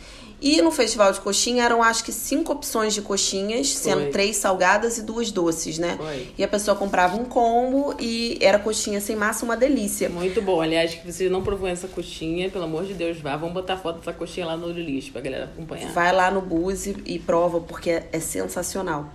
E 0.41 0.63
no 0.63 0.71
festival 0.71 1.11
de 1.13 1.19
coxinha 1.19 1.65
eram 1.65 1.83
acho 1.83 2.05
que 2.05 2.13
cinco 2.13 2.53
opções 2.53 2.95
de 2.95 3.03
coxinhas, 3.03 3.71
sendo 3.71 4.03
Foi. 4.03 4.11
três 4.11 4.37
salgadas 4.37 4.97
e 4.97 5.03
duas 5.03 5.33
doces, 5.33 5.79
né? 5.79 5.97
Foi. 5.99 6.29
E 6.39 6.45
a 6.45 6.47
pessoa 6.47 6.77
comprava 6.77 7.17
um 7.17 7.25
combo 7.25 7.97
e 7.99 8.39
era 8.41 8.57
coxinha 8.57 9.01
sem 9.01 9.17
massa, 9.17 9.45
uma 9.45 9.57
delícia. 9.57 10.09
Muito 10.09 10.41
bom. 10.41 10.61
Aliás, 10.61 10.95
que 10.95 11.11
você 11.11 11.29
não 11.29 11.43
provou 11.43 11.67
essa 11.69 11.89
coxinha, 11.89 12.49
pelo 12.51 12.65
amor 12.65 12.85
de 12.85 12.95
Deus, 12.95 13.19
vá. 13.19 13.37
Vamos 13.37 13.53
botar 13.55 13.79
foto 13.79 13.99
dessa 13.99 14.13
coxinha 14.13 14.47
lá 14.47 14.57
no 14.57 14.71
lixo 14.71 15.11
pra 15.11 15.21
galera 15.21 15.47
acompanhar. 15.47 15.91
Vai 15.91 16.13
lá 16.15 16.31
no 16.31 16.41
Buzi 16.41 16.95
e 17.05 17.19
prova, 17.19 17.61
porque 17.61 18.01
é 18.13 18.21
sensacional. 18.21 19.11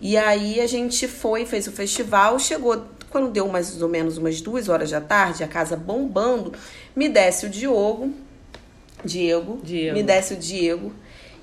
E 0.00 0.16
aí 0.16 0.60
a 0.60 0.66
gente 0.66 1.06
foi, 1.06 1.44
fez 1.44 1.66
o 1.66 1.72
festival, 1.72 2.38
chegou, 2.38 2.84
quando 3.10 3.30
deu 3.30 3.48
mais 3.48 3.80
ou 3.82 3.88
menos 3.88 4.16
umas 4.16 4.40
duas 4.40 4.68
horas 4.68 4.90
da 4.90 5.00
tarde, 5.00 5.44
a 5.44 5.48
casa 5.48 5.76
bombando, 5.76 6.52
me 6.96 7.08
desce 7.08 7.46
o 7.46 7.48
Diogo, 7.48 8.12
Diego, 9.04 9.60
Diego. 9.62 9.96
me 9.96 10.02
desce 10.02 10.34
o 10.34 10.36
Diego, 10.36 10.92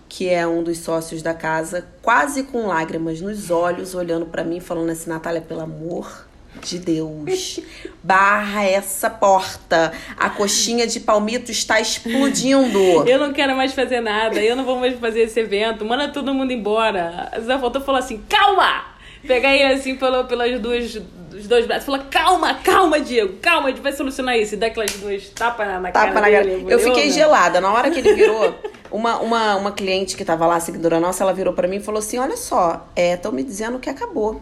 que 0.09 0.29
é 0.29 0.47
um 0.47 0.63
dos 0.63 0.79
sócios 0.79 1.21
da 1.21 1.33
casa, 1.33 1.85
quase 2.01 2.43
com 2.43 2.67
lágrimas 2.67 3.21
nos 3.21 3.51
olhos, 3.51 3.93
olhando 3.93 4.25
pra 4.25 4.43
mim, 4.43 4.59
falando 4.59 4.89
assim, 4.89 5.09
Natália, 5.09 5.41
pelo 5.41 5.61
amor 5.61 6.26
de 6.61 6.79
Deus, 6.79 7.59
barra 8.03 8.63
essa 8.63 9.09
porta, 9.09 9.91
a 10.17 10.29
coxinha 10.29 10.87
de 10.87 10.99
palmito 10.99 11.51
está 11.51 11.79
explodindo. 11.79 12.79
Eu 13.07 13.19
não 13.19 13.33
quero 13.33 13.55
mais 13.55 13.73
fazer 13.73 14.01
nada, 14.01 14.39
eu 14.41 14.55
não 14.55 14.65
vou 14.65 14.79
mais 14.79 14.97
fazer 14.99 15.21
esse 15.21 15.39
evento, 15.39 15.85
manda 15.85 16.07
todo 16.09 16.33
mundo 16.33 16.51
embora. 16.51 17.31
Zé 17.41 17.57
voltou 17.57 17.81
e 17.81 17.85
falou 17.85 17.99
assim: 17.99 18.21
calma! 18.27 18.97
Pegar 19.25 19.53
ele 19.53 19.73
assim 19.73 19.95
pelo, 19.95 20.25
pelas 20.25 20.59
duas, 20.59 20.95
os 21.33 21.47
dois 21.47 21.65
braços. 21.65 21.85
Falou: 21.85 22.01
calma, 22.09 22.53
calma, 22.55 22.99
Diego, 22.99 23.37
calma, 23.41 23.67
a 23.67 23.71
gente 23.71 23.81
vai 23.81 23.91
solucionar 23.91 24.37
isso. 24.37 24.53
E 24.53 24.57
dá 24.57 24.67
aquelas 24.67 24.91
duas 24.93 25.29
tapas 25.29 25.67
na, 25.67 25.79
na 25.79 25.91
Tapa 25.91 26.13
cara 26.13 26.21
na 26.21 26.31
cara. 26.31 26.43
dele. 26.43 26.65
Eu 26.69 26.79
fiquei 26.79 27.09
gelada. 27.11 27.59
Na 27.59 27.73
hora 27.73 27.89
que 27.91 27.99
ele 27.99 28.13
virou, 28.13 28.55
uma, 28.91 29.19
uma, 29.19 29.55
uma 29.57 29.71
cliente 29.71 30.15
que 30.15 30.23
tava 30.23 30.45
lá, 30.45 30.59
seguidora 30.59 30.99
nossa, 30.99 31.23
ela 31.23 31.33
virou 31.33 31.53
pra 31.53 31.67
mim 31.67 31.77
e 31.77 31.81
falou 31.81 31.99
assim: 31.99 32.17
Olha 32.17 32.37
só, 32.37 32.87
estão 32.95 33.31
me 33.31 33.43
dizendo 33.43 33.79
que 33.79 33.89
acabou. 33.89 34.41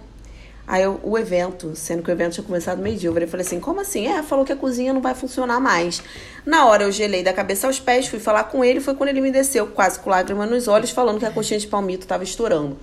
Aí 0.67 0.81
eu, 0.81 0.99
o 1.03 1.15
evento, 1.17 1.75
sendo 1.75 2.01
que 2.01 2.09
o 2.09 2.11
evento 2.11 2.33
tinha 2.33 2.43
começado 2.43 2.81
meio-dia, 2.81 3.09
eu 3.09 3.27
falei 3.27 3.45
assim: 3.45 3.59
Como 3.59 3.79
assim? 3.79 4.07
É, 4.07 4.23
falou 4.23 4.43
que 4.43 4.51
a 4.51 4.55
cozinha 4.55 4.91
não 4.91 5.01
vai 5.01 5.13
funcionar 5.13 5.59
mais. 5.59 6.01
Na 6.43 6.65
hora 6.65 6.83
eu 6.83 6.91
gelei 6.91 7.23
da 7.23 7.31
cabeça 7.31 7.67
aos 7.67 7.79
pés, 7.79 8.07
fui 8.07 8.19
falar 8.19 8.45
com 8.45 8.65
ele, 8.65 8.79
foi 8.79 8.95
quando 8.95 9.09
ele 9.09 9.21
me 9.21 9.31
desceu, 9.31 9.67
quase 9.67 9.99
com 9.99 10.09
lágrima 10.09 10.45
nos 10.45 10.67
olhos, 10.67 10.89
falando 10.89 11.19
que 11.19 11.25
a 11.25 11.31
coxinha 11.31 11.59
de 11.59 11.67
palmito 11.67 12.07
tava 12.07 12.23
estourando. 12.23 12.77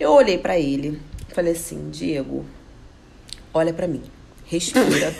Eu 0.00 0.10
olhei 0.10 0.36
pra 0.36 0.58
ele, 0.58 1.00
falei 1.28 1.52
assim: 1.52 1.90
Diego, 1.90 2.44
olha 3.54 3.72
pra 3.72 3.86
mim, 3.86 4.02
respira. 4.44 5.14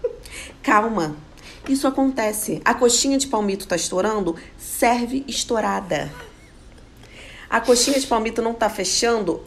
Calma. 0.62 1.16
Isso 1.68 1.86
acontece. 1.86 2.60
A 2.64 2.74
coxinha 2.74 3.16
de 3.16 3.28
palmito 3.28 3.68
tá 3.68 3.76
estourando, 3.76 4.34
serve 4.58 5.24
estourada. 5.28 6.10
A 7.48 7.60
coxinha 7.60 8.00
de 8.00 8.06
palmito 8.06 8.42
não 8.42 8.52
tá 8.52 8.68
fechando, 8.68 9.42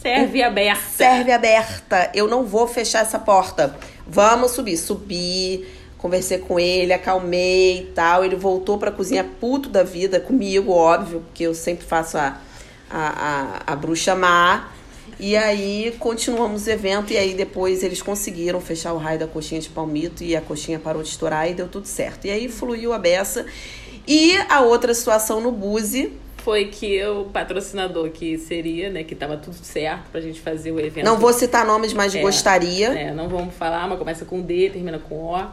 Serve 0.00 0.42
aberta. 0.42 0.82
serve 0.96 1.32
aberta. 1.32 2.10
Eu 2.14 2.28
não 2.28 2.44
vou 2.44 2.68
fechar 2.68 3.02
essa 3.02 3.18
porta. 3.18 3.76
Vamos 4.06 4.52
subir. 4.52 4.76
Subi, 4.76 5.66
conversei 5.98 6.38
com 6.38 6.58
ele, 6.58 6.92
acalmei 6.92 7.80
e 7.80 7.84
tal. 7.94 8.24
Ele 8.24 8.36
voltou 8.36 8.78
pra 8.78 8.92
cozinha 8.92 9.24
puto 9.24 9.68
da 9.68 9.82
vida 9.82 10.20
comigo, 10.20 10.72
óbvio, 10.72 11.20
porque 11.20 11.44
eu 11.44 11.54
sempre 11.54 11.84
faço 11.84 12.16
a, 12.16 12.40
a, 12.88 13.62
a, 13.66 13.72
a 13.72 13.76
bruxa 13.76 14.14
má. 14.14 14.70
E 15.18 15.36
aí 15.36 15.96
continuamos 15.98 16.66
o 16.66 16.70
evento 16.70 17.12
e 17.12 17.16
aí 17.16 17.34
depois 17.34 17.82
eles 17.82 18.00
conseguiram 18.00 18.60
fechar 18.60 18.92
o 18.92 18.98
raio 18.98 19.18
da 19.18 19.26
coxinha 19.26 19.60
de 19.60 19.68
palmito 19.68 20.22
e 20.22 20.36
a 20.36 20.40
coxinha 20.40 20.78
parou 20.78 21.02
de 21.02 21.08
estourar 21.08 21.50
e 21.50 21.54
deu 21.54 21.66
tudo 21.66 21.86
certo. 21.86 22.26
E 22.26 22.30
aí 22.30 22.48
fluiu 22.48 22.92
a 22.92 22.98
beça. 22.98 23.44
E 24.06 24.36
a 24.48 24.60
outra 24.60 24.94
situação 24.94 25.40
no 25.40 25.50
Buzi, 25.50 26.12
Foi 26.48 26.64
que 26.64 27.04
o 27.04 27.24
patrocinador 27.26 28.08
que 28.08 28.38
seria, 28.38 28.88
né, 28.88 29.04
que 29.04 29.14
tava 29.14 29.36
tudo 29.36 29.56
certo 29.62 30.04
pra 30.10 30.18
gente 30.18 30.40
fazer 30.40 30.72
o 30.72 30.80
evento. 30.80 31.04
não 31.04 31.18
vou 31.18 31.30
citar 31.30 31.62
nomes, 31.66 31.92
mas 31.92 32.14
É, 32.14 32.22
gostaria. 32.22 32.86
É, 32.88 33.12
não 33.12 33.28
vamos 33.28 33.54
falar, 33.54 33.86
mas 33.86 33.98
começa 33.98 34.24
com 34.24 34.40
D, 34.40 34.70
termina 34.70 34.98
com 34.98 35.14
O. 35.34 35.46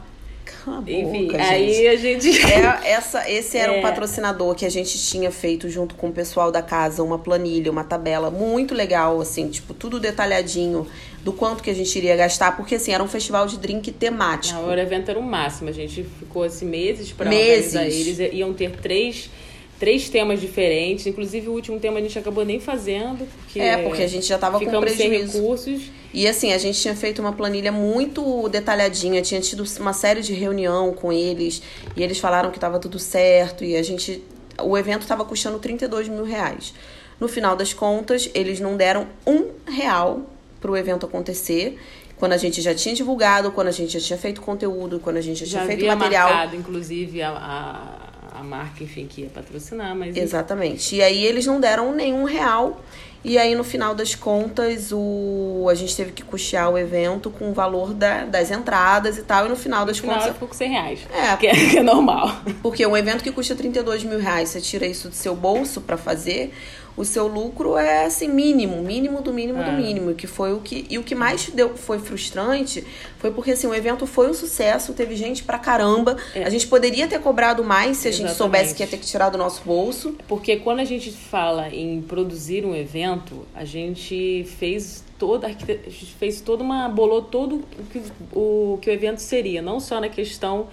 Cala 0.64 0.78
a 0.78 0.90
Enfim, 0.90 1.26
boca, 1.26 1.42
aí 1.42 1.86
a 1.86 1.96
gente. 1.96 2.30
É, 2.50 2.92
essa, 2.92 3.28
esse 3.30 3.58
era 3.58 3.74
É. 3.74 3.78
um 3.78 3.82
patrocinador 3.82 4.54
que 4.54 4.64
a 4.64 4.70
gente 4.70 4.96
tinha 4.98 5.30
feito 5.30 5.68
junto 5.68 5.94
com 5.96 6.08
o 6.08 6.12
pessoal 6.12 6.50
da 6.50 6.62
casa, 6.62 7.02
uma 7.02 7.18
planilha, 7.18 7.70
uma 7.70 7.84
tabela 7.84 8.30
muito 8.30 8.74
legal, 8.74 9.20
assim, 9.20 9.50
tipo, 9.50 9.74
tudo 9.74 10.00
detalhadinho 10.00 10.86
do 11.22 11.30
quanto 11.32 11.62
que 11.62 11.68
a 11.68 11.74
gente 11.74 11.94
iria 11.98 12.16
gastar, 12.16 12.56
porque 12.56 12.76
assim, 12.76 12.92
era 12.92 13.02
um 13.04 13.08
festival 13.08 13.46
de 13.46 13.58
drink 13.58 13.92
temático. 13.92 14.58
Não, 14.58 14.68
o 14.68 14.72
evento 14.78 15.10
era 15.10 15.18
o 15.18 15.22
máximo. 15.22 15.68
A 15.68 15.72
gente 15.72 16.04
ficou 16.18 16.44
assim, 16.44 16.64
meses 16.64 17.12
pra 17.12 17.28
Meses. 17.28 17.74
organizar. 17.74 17.84
Eles 18.24 18.32
iam 18.32 18.54
ter 18.54 18.70
três, 18.80 19.28
três 19.78 20.08
temas 20.08 20.40
diferentes. 20.40 21.06
Inclusive, 21.06 21.48
o 21.48 21.52
último 21.52 21.78
tema 21.78 21.98
a 21.98 22.02
gente 22.02 22.18
acabou 22.18 22.44
nem 22.44 22.58
fazendo. 22.60 23.26
Porque 23.44 23.60
É, 23.60 23.76
porque 23.78 24.02
a 24.02 24.06
gente 24.08 24.26
já 24.26 24.38
tava 24.38 24.58
com 24.58 24.64
ficamos 24.64 24.90
sem 24.92 25.08
prejuízo. 25.08 25.38
recursos. 25.38 25.82
E 26.14 26.26
assim, 26.26 26.52
a 26.52 26.58
gente 26.58 26.80
tinha 26.80 26.96
feito 26.96 27.20
uma 27.20 27.32
planilha 27.32 27.70
muito 27.70 28.48
detalhadinha, 28.48 29.20
tinha 29.20 29.40
tido 29.40 29.64
uma 29.78 29.92
série 29.92 30.22
de 30.22 30.32
reunião 30.32 30.92
com 30.94 31.12
eles, 31.12 31.60
e 31.94 32.02
eles 32.02 32.18
falaram 32.18 32.50
que 32.50 32.56
estava 32.56 32.78
tudo 32.78 32.98
certo, 32.98 33.64
e 33.64 33.76
a 33.76 33.82
gente. 33.82 34.22
O 34.62 34.78
evento 34.78 35.02
estava 35.02 35.22
custando 35.24 35.58
32 35.58 36.08
mil 36.08 36.24
reais. 36.24 36.72
No 37.20 37.28
final 37.28 37.54
das 37.54 37.74
contas, 37.74 38.30
eles 38.34 38.58
não 38.60 38.76
deram 38.76 39.06
um 39.26 39.48
real 39.70 40.22
pro 40.60 40.74
evento 40.76 41.04
acontecer. 41.04 41.78
Quando 42.16 42.32
a 42.32 42.38
gente 42.38 42.62
já 42.62 42.74
tinha 42.74 42.94
divulgado, 42.94 43.52
quando 43.52 43.68
a 43.68 43.70
gente 43.70 43.92
já 43.92 44.00
tinha 44.00 44.18
feito 44.18 44.40
conteúdo, 44.40 44.98
quando 44.98 45.18
a 45.18 45.20
gente 45.20 45.40
já, 45.44 45.60
Já 45.60 45.66
tinha 45.66 45.76
feito 45.76 45.86
material. 45.98 46.28
marcado, 46.30 46.56
inclusive, 46.56 47.20
a 47.20 48.05
marca, 48.46 48.82
enfim, 48.82 49.06
que 49.06 49.22
ia 49.22 49.28
patrocinar, 49.28 49.94
mas. 49.94 50.16
Exatamente. 50.16 50.96
E 50.96 51.02
aí 51.02 51.24
eles 51.24 51.44
não 51.44 51.60
deram 51.60 51.92
nenhum 51.94 52.24
real. 52.24 52.80
E 53.24 53.38
aí, 53.38 53.56
no 53.56 53.64
final 53.64 53.92
das 53.92 54.14
contas, 54.14 54.92
o... 54.92 55.66
a 55.68 55.74
gente 55.74 55.96
teve 55.96 56.12
que 56.12 56.22
custear 56.22 56.70
o 56.70 56.78
evento 56.78 57.28
com 57.28 57.50
o 57.50 57.52
valor 57.52 57.92
da- 57.92 58.24
das 58.24 58.52
entradas 58.52 59.18
e 59.18 59.22
tal. 59.22 59.46
E 59.46 59.48
no 59.48 59.56
final 59.56 59.84
das 59.84 59.96
No 59.96 60.02
final 60.02 60.14
contas. 60.14 60.26
ela 60.26 60.34
ficou 60.34 60.46
com 60.48 60.54
100 60.54 60.70
reais. 60.70 61.00
É. 61.12 61.34
Que 61.36 61.46
é, 61.48 61.52
que 61.70 61.78
é 61.78 61.82
normal. 61.82 62.30
Porque 62.62 62.86
um 62.86 62.96
evento 62.96 63.24
que 63.24 63.32
custa 63.32 63.56
32 63.56 64.04
mil 64.04 64.20
reais, 64.20 64.50
você 64.50 64.60
tira 64.60 64.86
isso 64.86 65.08
do 65.08 65.14
seu 65.16 65.34
bolso 65.34 65.80
pra 65.80 65.96
fazer, 65.96 66.54
o 66.96 67.04
seu 67.04 67.26
lucro 67.26 67.76
é 67.76 68.06
assim, 68.06 68.28
mínimo, 68.28 68.82
mínimo 68.82 69.20
do 69.20 69.32
mínimo 69.32 69.62
do 69.62 69.70
É. 69.70 69.76
mínimo. 69.76 70.14
Que 70.14 70.26
foi 70.26 70.52
o 70.54 70.60
que. 70.60 70.86
E 70.88 70.98
o 70.98 71.02
que 71.02 71.14
mais 71.14 71.50
deu, 71.50 71.76
foi 71.76 71.98
frustrante 71.98 72.84
foi 73.18 73.30
porque 73.30 73.50
assim, 73.50 73.66
o 73.66 73.74
evento 73.74 74.06
foi 74.06 74.30
um 74.30 74.34
sucesso, 74.34 74.92
teve 74.92 75.14
gente 75.14 75.44
pra 75.44 75.58
caramba. 75.58 76.16
É. 76.34 76.44
A 76.44 76.50
gente 76.50 76.66
poderia 76.66 77.06
ter 77.06 77.20
cobrado 77.20 77.62
mais 77.62 77.98
se 77.98 78.08
a 78.08 78.10
gente 78.10 78.32
soubesse 78.32 78.74
que 78.74 78.82
ia 78.82 78.86
ter 78.86 78.96
que 78.98 79.06
tirar 79.06 79.28
do 79.28 79.36
nosso 79.38 79.62
bolso. 79.64 80.16
Porque 80.26 80.56
quando 80.56 80.80
a 80.80 80.84
gente 80.84 81.10
fala 81.10 81.68
em 81.68 82.00
produzir 82.00 82.64
um 82.64 82.74
evento, 82.74 83.46
a 83.54 83.64
gente 83.64 84.46
fez 84.58 85.04
toda 85.18 85.46
a 85.46 85.50
gente 85.50 86.14
fez 86.18 86.40
toda 86.40 86.62
uma 86.62 86.88
bolou 86.88 87.22
todo 87.22 87.56
o 87.78 87.84
que 87.90 88.02
o 88.32 88.78
que 88.82 88.90
o 88.90 88.92
evento 88.92 89.18
seria, 89.18 89.62
não 89.62 89.80
só 89.80 90.00
na 90.00 90.08
questão 90.08 90.68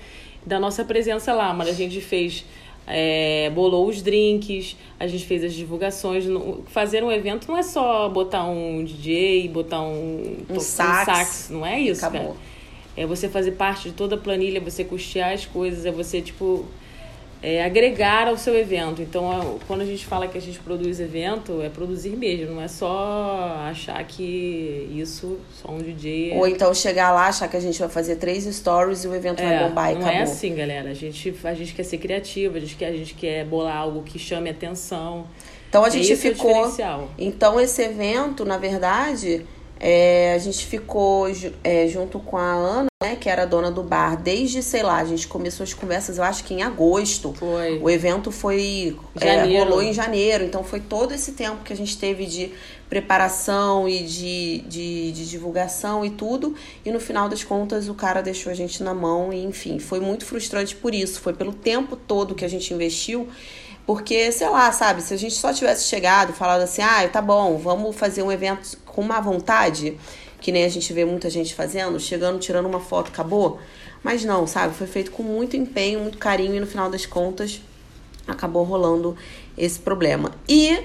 da 0.45 0.59
nossa 0.59 0.83
presença 0.83 1.33
lá, 1.33 1.53
mas 1.53 1.69
a 1.69 1.71
gente 1.71 2.01
fez 2.01 2.45
é, 2.87 3.49
bolou 3.53 3.87
os 3.87 4.01
drinks, 4.01 4.75
a 4.99 5.07
gente 5.07 5.25
fez 5.25 5.43
as 5.43 5.53
divulgações. 5.53 6.25
Fazer 6.67 7.03
um 7.03 7.11
evento 7.11 7.47
não 7.47 7.57
é 7.57 7.63
só 7.63 8.09
botar 8.09 8.43
um 8.45 8.83
DJ, 8.83 9.47
botar 9.49 9.81
um, 9.81 10.37
Um 10.49 10.53
to- 10.55 10.59
sax. 10.59 11.49
não 11.49 11.65
é 11.65 11.79
isso, 11.79 12.05
Acabou. 12.05 12.29
cara. 12.29 12.53
É 12.95 13.05
você 13.07 13.27
fazer 13.27 13.53
parte 13.53 13.89
de 13.89 13.95
toda 13.95 14.15
a 14.15 14.17
planilha, 14.17 14.59
você 14.61 14.83
custear 14.83 15.33
as 15.33 15.45
coisas, 15.45 15.85
é 15.85 15.91
você, 15.91 16.21
tipo, 16.21 16.65
é, 17.45 17.61
agregar 17.61 18.29
ao 18.29 18.37
seu 18.37 18.57
evento. 18.57 19.01
Então, 19.01 19.29
a- 19.29 19.55
quando 19.67 19.81
a 19.81 19.85
gente 19.85 20.05
fala 20.05 20.29
que 20.29 20.37
a 20.37 20.41
gente 20.41 20.57
produz 20.59 20.99
evento, 21.01 21.61
é 21.61 21.67
produzir 21.67 22.15
mesmo, 22.15 22.55
não 22.55 22.61
é 22.61 22.69
só 22.69 23.57
achar 23.69 24.01
que 24.05 24.89
isso, 24.95 25.37
só 25.61 25.69
um 25.71 25.77
DJ. 25.79 26.31
é- 26.31 26.37
Ou 26.37 26.47
então 26.47 26.73
chegar 26.73 27.11
lá, 27.11 27.27
achar 27.27 27.49
que 27.49 27.57
a 27.57 27.59
gente 27.59 27.77
vai 27.77 27.89
fazer 27.89 28.15
três 28.15 28.45
stories 28.45 29.03
e 29.03 29.07
o 29.09 29.13
evento 29.13 29.43
vai 29.43 29.53
É, 29.55 29.67
bombar 29.67 29.91
e 29.91 29.95
não 29.95 30.01
acabou. 30.03 30.19
é 30.19 30.23
assim, 30.23 30.55
galera. 30.55 30.89
A 30.91 30.93
gente, 30.93 31.35
a 31.43 31.53
gente 31.53 31.73
quer 31.73 31.83
ser 31.83 31.97
criativa, 31.97 32.57
a 32.57 32.61
gente 32.61 32.75
quer, 32.75 32.87
a 32.87 32.95
gente 32.97 33.13
quer 33.13 33.43
bolar 33.45 33.75
algo 33.75 34.03
que 34.03 34.17
chame 34.17 34.49
atenção. 34.49 35.25
Então 35.67 35.83
a 35.83 35.89
gente 35.89 36.09
é 36.11 36.13
o 36.13 36.17
ficou. 36.17 36.71
Então 37.17 37.59
esse 37.59 37.81
evento, 37.81 38.45
na 38.45 38.57
verdade, 38.57 39.45
é, 39.79 40.33
a 40.33 40.37
gente 40.37 40.65
ficou 40.65 41.27
é, 41.63 41.87
junto 41.87 42.19
com 42.19 42.37
a 42.37 42.53
Ana, 42.53 42.87
né, 43.03 43.17
que 43.17 43.27
era 43.27 43.43
a 43.43 43.45
dona 43.45 43.69
do 43.69 43.83
bar, 43.83 44.15
desde, 44.15 44.63
sei 44.63 44.81
lá, 44.81 44.97
a 44.97 45.03
gente 45.03 45.27
começou 45.27 45.63
as 45.63 45.73
conversas, 45.73 46.17
eu 46.17 46.23
acho 46.23 46.43
que 46.43 46.53
em 46.53 46.63
agosto. 46.63 47.33
Foi. 47.33 47.79
O 47.79 47.89
evento 47.89 48.31
foi. 48.31 48.97
é, 49.19 49.43
rolou 49.59 49.81
em 49.81 49.91
janeiro. 49.91 50.45
Então 50.45 50.63
foi 50.63 50.79
todo 50.79 51.13
esse 51.13 51.33
tempo 51.33 51.63
que 51.63 51.73
a 51.73 51.75
gente 51.75 51.97
teve 51.97 52.25
de 52.25 52.53
preparação 52.89 53.89
e 53.89 54.03
de, 54.03 54.59
de, 54.67 55.11
de 55.11 55.29
divulgação 55.29 56.05
e 56.05 56.11
tudo. 56.11 56.55
E 56.85 56.91
no 56.91 56.99
final 56.99 57.27
das 57.27 57.43
contas 57.43 57.89
o 57.89 57.93
cara 57.93 58.21
deixou 58.21 58.51
a 58.51 58.55
gente 58.55 58.81
na 58.81 58.93
mão. 58.93 59.33
E 59.33 59.43
enfim, 59.43 59.79
foi 59.79 59.99
muito 59.99 60.25
frustrante 60.25 60.75
por 60.75 60.95
isso. 60.95 61.19
Foi 61.19 61.33
pelo 61.33 61.51
tempo 61.51 61.97
todo 61.97 62.35
que 62.35 62.45
a 62.45 62.49
gente 62.49 62.73
investiu. 62.73 63.27
Porque, 63.85 64.31
sei 64.31 64.47
lá, 64.47 64.71
sabe, 64.71 65.01
se 65.01 65.13
a 65.13 65.17
gente 65.17 65.35
só 65.35 65.51
tivesse 65.51 65.89
chegado 65.89 66.29
e 66.29 66.33
falado 66.33 66.61
assim, 66.61 66.81
ah, 66.81 67.05
tá 67.09 67.21
bom, 67.21 67.57
vamos 67.57 67.93
fazer 67.95 68.23
um 68.23 68.31
evento 68.31 68.77
com 68.93 69.01
má 69.01 69.19
vontade, 69.19 69.97
que 70.39 70.51
nem 70.51 70.63
a 70.63 70.69
gente 70.69 70.93
vê 70.93 71.03
muita 71.03 71.29
gente 71.29 71.53
fazendo, 71.53 71.99
chegando, 71.99 72.39
tirando 72.39 72.67
uma 72.67 72.79
foto, 72.79 73.09
acabou. 73.09 73.59
Mas 74.03 74.23
não, 74.23 74.45
sabe, 74.45 74.75
foi 74.75 74.87
feito 74.87 75.11
com 75.11 75.23
muito 75.23 75.57
empenho, 75.57 75.99
muito 75.99 76.17
carinho 76.17 76.55
e 76.55 76.59
no 76.59 76.67
final 76.67 76.89
das 76.89 77.05
contas 77.05 77.61
acabou 78.27 78.63
rolando 78.63 79.17
esse 79.57 79.79
problema. 79.79 80.31
E 80.47 80.83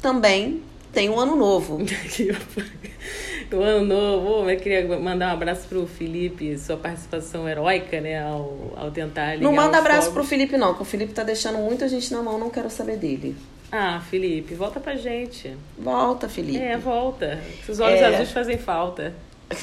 também 0.00 0.62
tem 0.92 1.10
o 1.10 1.18
ano 1.18 1.36
novo. 1.36 1.78
o 3.52 3.60
ano 3.60 3.84
novo, 3.84 4.48
eu 4.48 4.56
queria 4.58 4.98
mandar 4.98 5.30
um 5.30 5.32
abraço 5.32 5.68
pro 5.68 5.86
Felipe, 5.86 6.56
sua 6.58 6.76
participação 6.76 7.48
heróica, 7.48 8.00
né, 8.00 8.22
ao, 8.22 8.72
ao 8.76 8.90
tentar 8.90 9.34
ligar 9.34 9.42
Não 9.42 9.54
manda 9.54 9.78
abraço 9.78 10.08
fogos. 10.08 10.14
pro 10.14 10.24
Felipe, 10.24 10.56
não, 10.56 10.74
que 10.74 10.82
o 10.82 10.84
Felipe 10.84 11.12
tá 11.12 11.22
deixando 11.22 11.58
muita 11.58 11.88
gente 11.88 12.12
na 12.12 12.22
mão, 12.22 12.38
não 12.38 12.50
quero 12.50 12.70
saber 12.70 12.96
dele. 12.96 13.36
Ah, 13.70 14.00
Felipe, 14.10 14.54
volta 14.54 14.80
pra 14.80 14.96
gente. 14.96 15.54
Volta, 15.78 16.28
Felipe. 16.28 16.58
É, 16.58 16.76
volta. 16.76 17.38
Os 17.68 17.78
olhos 17.80 18.00
É. 18.00 18.06
azuis 18.06 18.30
fazem 18.30 18.56
falta. 18.58 19.12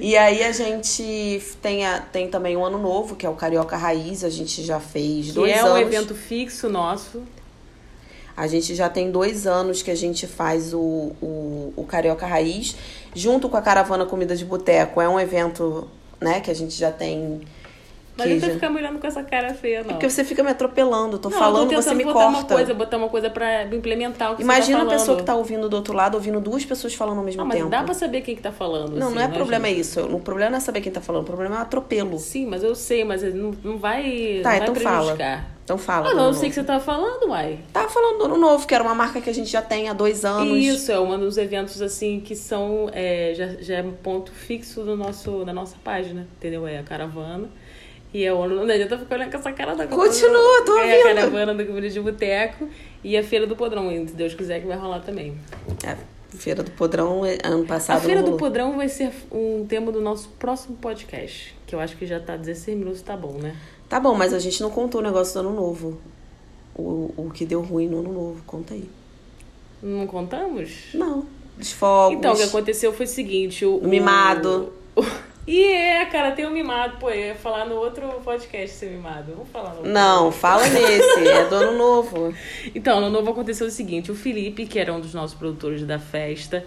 E 0.00 0.16
aí 0.16 0.44
a 0.44 0.52
gente 0.52 1.42
tem, 1.60 1.84
a- 1.84 1.98
tem 2.00 2.28
também 2.28 2.56
o 2.56 2.64
ano 2.64 2.78
novo, 2.78 3.16
que 3.16 3.26
é 3.26 3.28
o 3.28 3.34
Carioca 3.34 3.76
Raiz, 3.76 4.22
a 4.22 4.30
gente 4.30 4.62
já 4.62 4.78
fez 4.78 5.26
Que 5.26 5.32
dois 5.32 5.50
é 5.52 5.58
anos. 5.58 5.72
um 5.72 5.76
evento 5.76 6.14
fixo 6.14 6.68
nosso. 6.68 7.22
A 8.36 8.46
gente 8.46 8.76
já 8.76 8.88
tem 8.88 9.10
dois 9.10 9.44
anos 9.44 9.82
que 9.82 9.90
a 9.90 9.96
gente 9.96 10.24
faz 10.28 10.72
o, 10.72 10.78
o, 11.20 11.72
o 11.76 11.84
Carioca 11.84 12.26
Raiz, 12.26 12.76
junto 13.12 13.48
com 13.48 13.56
a 13.56 13.62
Caravana 13.62 14.06
Comida 14.06 14.36
de 14.36 14.44
Boteco. 14.44 15.00
É 15.00 15.08
um 15.08 15.18
evento, 15.18 15.88
né, 16.20 16.38
que 16.40 16.48
a 16.50 16.54
gente 16.54 16.74
já 16.76 16.92
tem. 16.92 17.40
Mas 18.18 18.30
não 18.30 18.40
que 18.40 18.54
ficar 18.54 18.68
me 18.70 18.76
olhando 18.78 18.98
com 18.98 19.06
essa 19.06 19.22
cara 19.22 19.54
feia, 19.54 19.82
não. 19.82 19.90
Porque 19.90 20.10
você 20.10 20.24
fica 20.24 20.42
me 20.42 20.50
atropelando, 20.50 21.18
tô 21.18 21.30
Não, 21.30 21.38
falando, 21.38 21.70
eu 21.72 21.76
tô 21.78 21.82
você 21.82 21.94
me 21.94 22.04
botar 22.04 22.26
uma 22.26 22.32
corta. 22.40 22.54
coisa, 22.54 22.74
botar 22.74 22.96
uma 22.96 23.08
coisa 23.08 23.30
pra 23.30 23.64
implementar 23.64 24.32
o 24.32 24.36
que 24.36 24.42
Imagina 24.42 24.78
você 24.80 24.82
a 24.82 24.84
tá 24.86 24.90
pessoa 24.90 25.06
falando. 25.06 25.20
que 25.20 25.24
tá 25.26 25.34
ouvindo 25.36 25.68
do 25.68 25.76
outro 25.76 25.94
lado, 25.94 26.14
ouvindo 26.14 26.40
duas 26.40 26.64
pessoas 26.64 26.94
falando 26.94 27.18
ao 27.18 27.24
mesmo 27.24 27.42
Ah, 27.42 27.44
mas 27.44 27.58
tempo. 27.58 27.70
dá 27.70 27.82
pra 27.84 27.94
saber 27.94 28.20
quem 28.22 28.34
que 28.36 28.42
tá 28.42 28.52
falando. 28.52 28.96
Não, 28.96 29.06
assim, 29.06 29.14
não 29.16 29.22
é 29.22 29.28
né, 29.28 29.34
problema 29.34 29.68
gente? 29.68 29.80
isso. 29.80 30.00
O 30.00 30.20
problema 30.20 30.50
não 30.50 30.56
é 30.58 30.60
saber 30.60 30.80
quem 30.80 30.90
tá 30.92 31.00
falando, 31.00 31.22
o 31.22 31.26
problema 31.26 31.56
é 31.56 31.58
o 31.60 31.62
atropelo. 31.62 32.18
Sim, 32.18 32.46
mas 32.46 32.62
eu 32.62 32.74
sei, 32.74 33.04
mas 33.04 33.22
não, 33.34 33.52
não 33.62 33.78
vai, 33.78 34.40
Tá, 34.42 34.50
não 34.50 34.56
então 34.62 34.74
vai 34.74 34.82
fala. 34.82 35.16
Então 35.64 35.76
fala. 35.76 36.08
Ah, 36.10 36.14
não, 36.14 36.26
eu 36.28 36.32
sei 36.34 36.48
que 36.48 36.54
você 36.54 36.64
tá 36.64 36.80
falando, 36.80 37.28
uai. 37.28 37.58
Tava 37.74 37.90
falando 37.90 38.18
do 38.20 38.24
ano 38.24 38.38
novo, 38.38 38.66
que 38.66 38.74
era 38.74 38.82
uma 38.82 38.94
marca 38.94 39.20
que 39.20 39.28
a 39.28 39.34
gente 39.34 39.50
já 39.50 39.60
tem 39.60 39.90
há 39.90 39.92
dois 39.92 40.24
anos. 40.24 40.56
Isso, 40.58 40.90
é 40.90 40.98
um 40.98 41.18
dos 41.18 41.36
eventos, 41.36 41.82
assim, 41.82 42.20
que 42.20 42.34
são... 42.34 42.88
É, 42.90 43.34
já, 43.36 43.46
já 43.60 43.74
é 43.76 43.82
um 43.82 43.92
ponto 43.92 44.32
fixo 44.32 44.82
do 44.82 44.96
nosso, 44.96 45.44
da 45.44 45.52
nossa 45.52 45.76
página, 45.84 46.26
entendeu? 46.38 46.66
É 46.66 46.78
a 46.78 46.82
caravana. 46.82 47.48
E 48.12 48.24
é 48.24 48.32
o 48.32 48.42
ano... 48.42 48.64
Não 48.64 48.74
adianta 48.74 48.98
ficar 48.98 49.16
olhando 49.16 49.30
com 49.30 49.36
essa 49.38 49.52
cara 49.52 49.74
da 49.74 49.86
Continua, 49.86 50.64
tô 50.64 50.78
É 50.78 50.80
a 50.80 50.96
ouvindo. 50.96 51.14
caravana 51.14 51.54
do 51.54 51.66
Comida 51.66 51.90
de 51.90 52.00
Boteco 52.00 52.68
e 53.04 53.16
a 53.16 53.22
Feira 53.22 53.46
do 53.46 53.54
Podrão, 53.54 53.90
se 54.06 54.14
Deus 54.14 54.34
quiser 54.34 54.60
que 54.60 54.66
vai 54.66 54.76
rolar 54.78 55.00
também. 55.00 55.36
É, 55.86 55.96
Feira 56.30 56.62
do 56.62 56.70
Podrão, 56.70 57.24
é, 57.24 57.38
ano 57.44 57.66
passado. 57.66 57.98
A 57.98 58.00
Feira 58.00 58.22
do. 58.22 58.36
Podrão 58.36 58.76
vai 58.76 58.88
ser 58.88 59.10
um 59.30 59.64
tema 59.66 59.90
do 59.92 60.00
nosso 60.00 60.28
próximo 60.38 60.76
podcast, 60.76 61.54
que 61.66 61.74
eu 61.74 61.80
acho 61.80 61.96
que 61.96 62.06
já 62.06 62.20
tá 62.20 62.36
16 62.36 62.78
minutos, 62.78 63.02
tá 63.02 63.16
bom, 63.16 63.32
né? 63.32 63.56
Tá 63.88 63.98
bom, 63.98 64.14
mas 64.14 64.34
a 64.34 64.38
gente 64.38 64.60
não 64.60 64.70
contou 64.70 65.00
o 65.00 65.04
negócio 65.04 65.34
do 65.34 65.40
ano 65.48 65.56
novo. 65.56 65.98
O, 66.74 67.12
o 67.16 67.30
que 67.32 67.44
deu 67.44 67.60
ruim 67.60 67.88
no 67.88 68.00
ano 68.00 68.12
novo. 68.12 68.42
Conta 68.46 68.74
aí. 68.74 68.88
Não 69.82 70.06
contamos? 70.06 70.88
Não. 70.94 71.26
Os 71.58 71.72
fogos. 71.72 72.16
Então, 72.18 72.34
o 72.34 72.36
que 72.36 72.42
aconteceu 72.42 72.92
foi 72.92 73.06
o 73.06 73.08
seguinte: 73.08 73.64
o. 73.64 73.76
O 73.78 73.88
mimado. 73.88 74.72
O... 74.94 75.02
E 75.48 75.64
é, 75.64 76.04
cara, 76.04 76.32
tem 76.32 76.44
o 76.44 76.50
mimado. 76.50 76.98
Pô, 76.98 77.08
eu 77.08 77.28
ia 77.28 77.34
falar 77.34 77.64
no 77.64 77.76
outro 77.76 78.06
podcast 78.22 78.76
ser 78.76 78.90
mimado. 78.90 79.32
Vamos 79.32 79.48
falar 79.48 79.70
no 79.70 79.76
outro. 79.76 79.90
Não, 79.90 80.30
fala 80.30 80.66
nesse. 80.68 81.26
É 81.26 81.46
do 81.46 81.54
ano 81.54 81.78
novo. 81.78 82.34
Então, 82.74 83.00
no 83.00 83.08
novo 83.08 83.30
aconteceu 83.30 83.66
o 83.66 83.70
seguinte: 83.70 84.10
o 84.12 84.14
Felipe, 84.14 84.66
que 84.66 84.78
era 84.78 84.92
um 84.92 85.00
dos 85.00 85.14
nossos 85.14 85.34
produtores 85.34 85.82
da 85.84 85.98
festa, 85.98 86.66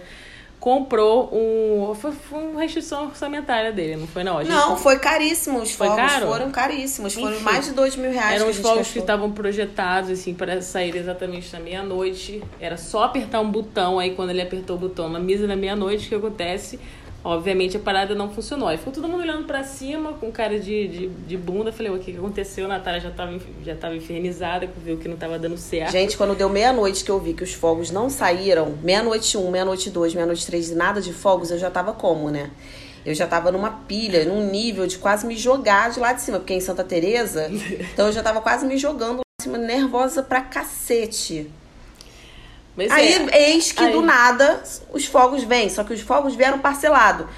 comprou 0.58 1.30
um. 1.32 1.94
Foi, 1.94 2.10
foi 2.10 2.42
uma 2.42 2.60
restrição 2.60 3.06
orçamentária 3.06 3.70
dele, 3.70 3.94
não 3.94 4.08
foi 4.08 4.24
na 4.24 4.34
hora? 4.34 4.48
Não, 4.48 4.76
foi 4.76 4.98
caríssimo. 4.98 5.60
Os 5.60 5.70
Foi 5.70 5.86
fogos 5.86 6.12
caro? 6.12 6.26
foram 6.26 6.50
caríssimos. 6.50 7.14
Foram 7.14 7.34
Enfim. 7.34 7.44
mais 7.44 7.66
de 7.66 7.72
dois 7.72 7.94
mil 7.94 8.10
reais. 8.10 8.34
Eram 8.34 8.46
que 8.46 8.50
os 8.50 8.56
fogos 8.58 8.78
que 8.78 8.82
gastou. 8.98 9.00
estavam 9.02 9.30
projetados, 9.30 10.10
assim, 10.10 10.34
para 10.34 10.60
sair 10.60 10.96
exatamente 10.96 11.52
na 11.52 11.60
meia-noite. 11.60 12.42
Era 12.58 12.76
só 12.76 13.04
apertar 13.04 13.40
um 13.40 13.48
botão, 13.50 14.00
aí 14.00 14.16
quando 14.16 14.30
ele 14.30 14.42
apertou 14.42 14.74
o 14.74 14.78
botão 14.80 15.08
na 15.08 15.20
mesa 15.20 15.46
da 15.46 15.54
meia-noite, 15.54 16.06
o 16.06 16.08
que 16.08 16.14
acontece? 16.16 16.80
Obviamente 17.24 17.76
a 17.76 17.80
parada 17.80 18.14
não 18.14 18.30
funcionou. 18.30 18.66
Aí 18.66 18.76
ficou 18.76 18.92
todo 18.92 19.06
mundo 19.06 19.20
olhando 19.20 19.44
pra 19.44 19.62
cima, 19.62 20.12
com 20.14 20.30
cara 20.32 20.58
de, 20.58 20.88
de, 20.88 21.08
de 21.08 21.36
bunda. 21.36 21.70
Falei, 21.70 21.92
o 21.92 21.98
que 21.98 22.12
que 22.12 22.18
aconteceu? 22.18 22.64
A 22.64 22.68
Natália 22.68 23.00
já 23.00 23.10
tava, 23.10 23.38
já 23.64 23.76
tava 23.76 23.94
infernizada, 23.94 24.68
viu 24.84 24.96
que 24.96 25.08
não 25.08 25.16
tava 25.16 25.38
dando 25.38 25.56
certo. 25.56 25.92
Gente, 25.92 26.16
quando 26.16 26.34
deu 26.34 26.48
meia-noite 26.48 27.04
que 27.04 27.10
eu 27.10 27.20
vi 27.20 27.32
que 27.32 27.44
os 27.44 27.54
fogos 27.54 27.90
não 27.92 28.10
saíram, 28.10 28.76
meia-noite 28.82 29.38
um, 29.38 29.50
meia-noite 29.50 29.88
dois, 29.88 30.14
meia-noite 30.14 30.44
três 30.44 30.74
nada 30.74 31.00
de 31.00 31.12
fogos, 31.12 31.50
eu 31.50 31.58
já 31.58 31.70
tava 31.70 31.92
como, 31.92 32.28
né? 32.28 32.50
Eu 33.04 33.14
já 33.14 33.26
tava 33.26 33.52
numa 33.52 33.70
pilha, 33.70 34.24
num 34.24 34.48
nível 34.48 34.86
de 34.86 34.98
quase 34.98 35.26
me 35.26 35.36
jogar 35.36 35.90
de 35.90 36.00
lá 36.00 36.12
de 36.12 36.22
cima, 36.22 36.38
porque 36.38 36.52
é 36.52 36.56
em 36.56 36.60
Santa 36.60 36.84
Teresa, 36.84 37.48
então 37.92 38.06
eu 38.06 38.12
já 38.12 38.22
tava 38.22 38.40
quase 38.40 38.66
me 38.66 38.76
jogando 38.76 39.18
lá 39.18 39.22
de 39.38 39.44
cima, 39.44 39.58
nervosa 39.58 40.22
pra 40.22 40.40
cacete. 40.40 41.50
Mas 42.76 42.90
Aí, 42.90 43.28
é, 43.30 43.50
eis 43.50 43.72
que 43.72 43.84
Aí. 43.84 43.92
do 43.92 44.00
nada 44.00 44.62
os 44.92 45.04
fogos 45.06 45.42
vêm, 45.42 45.68
só 45.68 45.84
que 45.84 45.92
os 45.92 46.00
fogos 46.00 46.34
vieram 46.34 46.58
parcelado. 46.58 47.28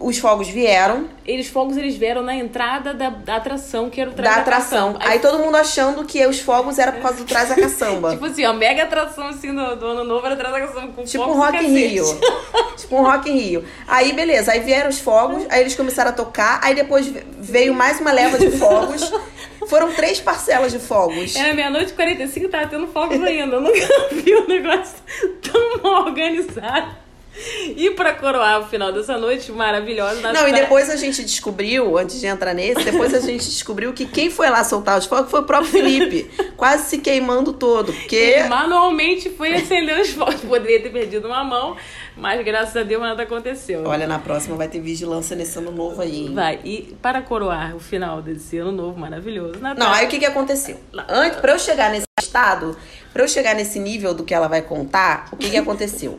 Os 0.00 0.18
fogos 0.18 0.48
vieram 0.48 1.08
eles 1.26 1.48
fogos 1.48 1.76
eles 1.76 1.96
vieram 1.96 2.22
na 2.22 2.34
entrada 2.34 2.94
da, 2.94 3.10
da 3.10 3.36
atração, 3.36 3.90
que 3.90 4.00
era 4.00 4.10
o 4.10 4.12
trás 4.12 4.36
da 4.36 4.42
atração. 4.42 4.96
Aí, 5.00 5.12
Aí, 5.12 5.18
todo 5.18 5.38
mundo 5.38 5.56
achando 5.56 6.04
que 6.04 6.24
os 6.26 6.38
fogos 6.38 6.78
era 6.78 6.92
por 6.92 7.02
causa 7.02 7.18
do 7.18 7.24
trás 7.24 7.48
da 7.48 7.56
caçamba. 7.56 8.10
tipo 8.14 8.26
assim, 8.26 8.44
a 8.44 8.52
mega 8.52 8.84
atração 8.84 9.26
assim 9.26 9.52
do, 9.52 9.76
do 9.76 9.86
ano 9.86 10.04
novo 10.04 10.24
era 10.24 10.34
atrás 10.34 10.52
da 10.52 10.64
atração 10.64 10.92
com 10.92 11.02
Tipo 11.02 11.24
um 11.24 11.34
Rock 11.34 11.64
in. 11.64 11.74
Rio. 11.74 12.04
tipo 12.76 12.96
um 12.96 13.02
Rock 13.02 13.28
in 13.28 13.38
Rio. 13.38 13.64
Aí, 13.88 14.12
beleza. 14.12 14.52
Aí 14.52 14.60
vieram 14.60 14.88
os 14.88 15.00
fogos, 15.00 15.44
aí 15.48 15.60
eles 15.60 15.74
começaram 15.74 16.10
a 16.10 16.14
tocar, 16.14 16.60
aí 16.62 16.74
depois 16.74 17.12
veio 17.38 17.74
mais 17.74 18.00
uma 18.00 18.12
leva 18.12 18.38
de 18.38 18.52
fogos. 18.52 19.12
Foram 19.68 19.92
três 19.92 20.20
parcelas 20.20 20.72
de 20.72 20.78
fogos. 20.78 21.34
Era 21.36 21.54
meia-noite 21.54 21.92
e 21.92 21.94
45 21.94 22.48
tava 22.48 22.66
tendo 22.68 22.86
fogos 22.88 23.22
ainda. 23.22 23.56
Eu 23.56 23.60
nunca 23.60 23.86
vi 24.12 24.34
um 24.34 24.46
negócio 24.46 24.96
tão 25.42 25.82
mal 25.82 26.06
organizado. 26.06 27.05
E 27.76 27.90
pra 27.90 28.14
coroar 28.14 28.60
o 28.60 28.66
final 28.66 28.92
dessa 28.92 29.18
noite 29.18 29.52
maravilhosa. 29.52 30.32
Não, 30.32 30.48
e 30.48 30.52
tá- 30.52 30.58
depois 30.60 30.88
a 30.88 30.96
gente 30.96 31.22
descobriu, 31.22 31.98
antes 31.98 32.18
de 32.20 32.26
entrar 32.26 32.54
nesse, 32.54 32.82
depois 32.84 33.12
a 33.12 33.20
gente 33.20 33.44
descobriu 33.44 33.92
que 33.92 34.06
quem 34.06 34.30
foi 34.30 34.48
lá 34.48 34.64
soltar 34.64 34.98
os 34.98 35.04
fogos 35.06 35.30
foi 35.30 35.40
o 35.40 35.44
próprio 35.44 35.70
Felipe. 35.70 36.30
quase 36.56 36.88
se 36.88 36.98
queimando 36.98 37.52
todo. 37.52 37.92
Porque. 37.92 38.16
Ele 38.16 38.48
manualmente 38.48 39.28
foi 39.30 39.52
acender 39.54 40.00
os 40.00 40.10
fogos. 40.10 40.40
Poderia 40.46 40.80
ter 40.80 40.90
perdido 40.90 41.26
uma 41.28 41.44
mão, 41.44 41.76
mas 42.16 42.42
graças 42.44 42.76
a 42.76 42.82
Deus 42.82 43.02
nada 43.02 43.22
aconteceu. 43.24 43.82
Olha, 43.84 44.06
na 44.06 44.18
próxima 44.18 44.56
vai 44.56 44.68
ter 44.68 44.80
vigilância 44.80 45.36
nesse 45.36 45.58
ano 45.58 45.70
novo 45.70 46.00
aí. 46.00 46.26
hein? 46.26 46.34
Vai, 46.34 46.60
e 46.64 46.96
para 47.02 47.20
coroar 47.20 47.76
o 47.76 47.80
final 47.80 48.22
desse 48.22 48.56
ano 48.58 48.72
novo 48.72 48.98
maravilhoso, 48.98 49.54
Não, 49.60 49.74
Natal. 49.74 49.92
aí 49.92 50.06
o 50.06 50.08
que, 50.08 50.18
que 50.18 50.26
aconteceu? 50.26 50.80
Antes, 51.08 51.38
pra 51.40 51.52
eu 51.52 51.58
chegar 51.58 51.90
nesse 51.90 52.06
estado, 52.20 52.76
pra 53.12 53.22
eu 53.24 53.28
chegar 53.28 53.54
nesse 53.54 53.78
nível 53.78 54.14
do 54.14 54.24
que 54.24 54.32
ela 54.32 54.48
vai 54.48 54.62
contar, 54.62 55.28
o 55.32 55.36
que, 55.36 55.50
que 55.50 55.56
aconteceu? 55.56 56.18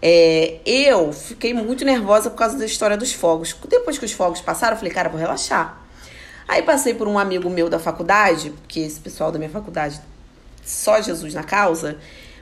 É, 0.00 0.60
eu 0.64 1.12
fiquei 1.12 1.52
muito 1.52 1.84
nervosa 1.84 2.30
por 2.30 2.36
causa 2.36 2.56
da 2.56 2.64
história 2.64 2.96
dos 2.96 3.12
fogos. 3.12 3.54
Depois 3.68 3.98
que 3.98 4.04
os 4.04 4.12
fogos 4.12 4.40
passaram, 4.40 4.74
eu 4.74 4.78
falei, 4.78 4.92
cara, 4.92 5.08
vou 5.08 5.18
relaxar. 5.18 5.82
Aí 6.46 6.62
passei 6.62 6.94
por 6.94 7.06
um 7.06 7.18
amigo 7.18 7.50
meu 7.50 7.68
da 7.68 7.78
faculdade, 7.78 8.50
porque 8.50 8.80
esse 8.80 8.98
pessoal 9.00 9.30
da 9.30 9.38
minha 9.38 9.50
faculdade, 9.50 10.00
só 10.64 11.00
Jesus 11.00 11.34
na 11.34 11.42
causa. 11.42 11.98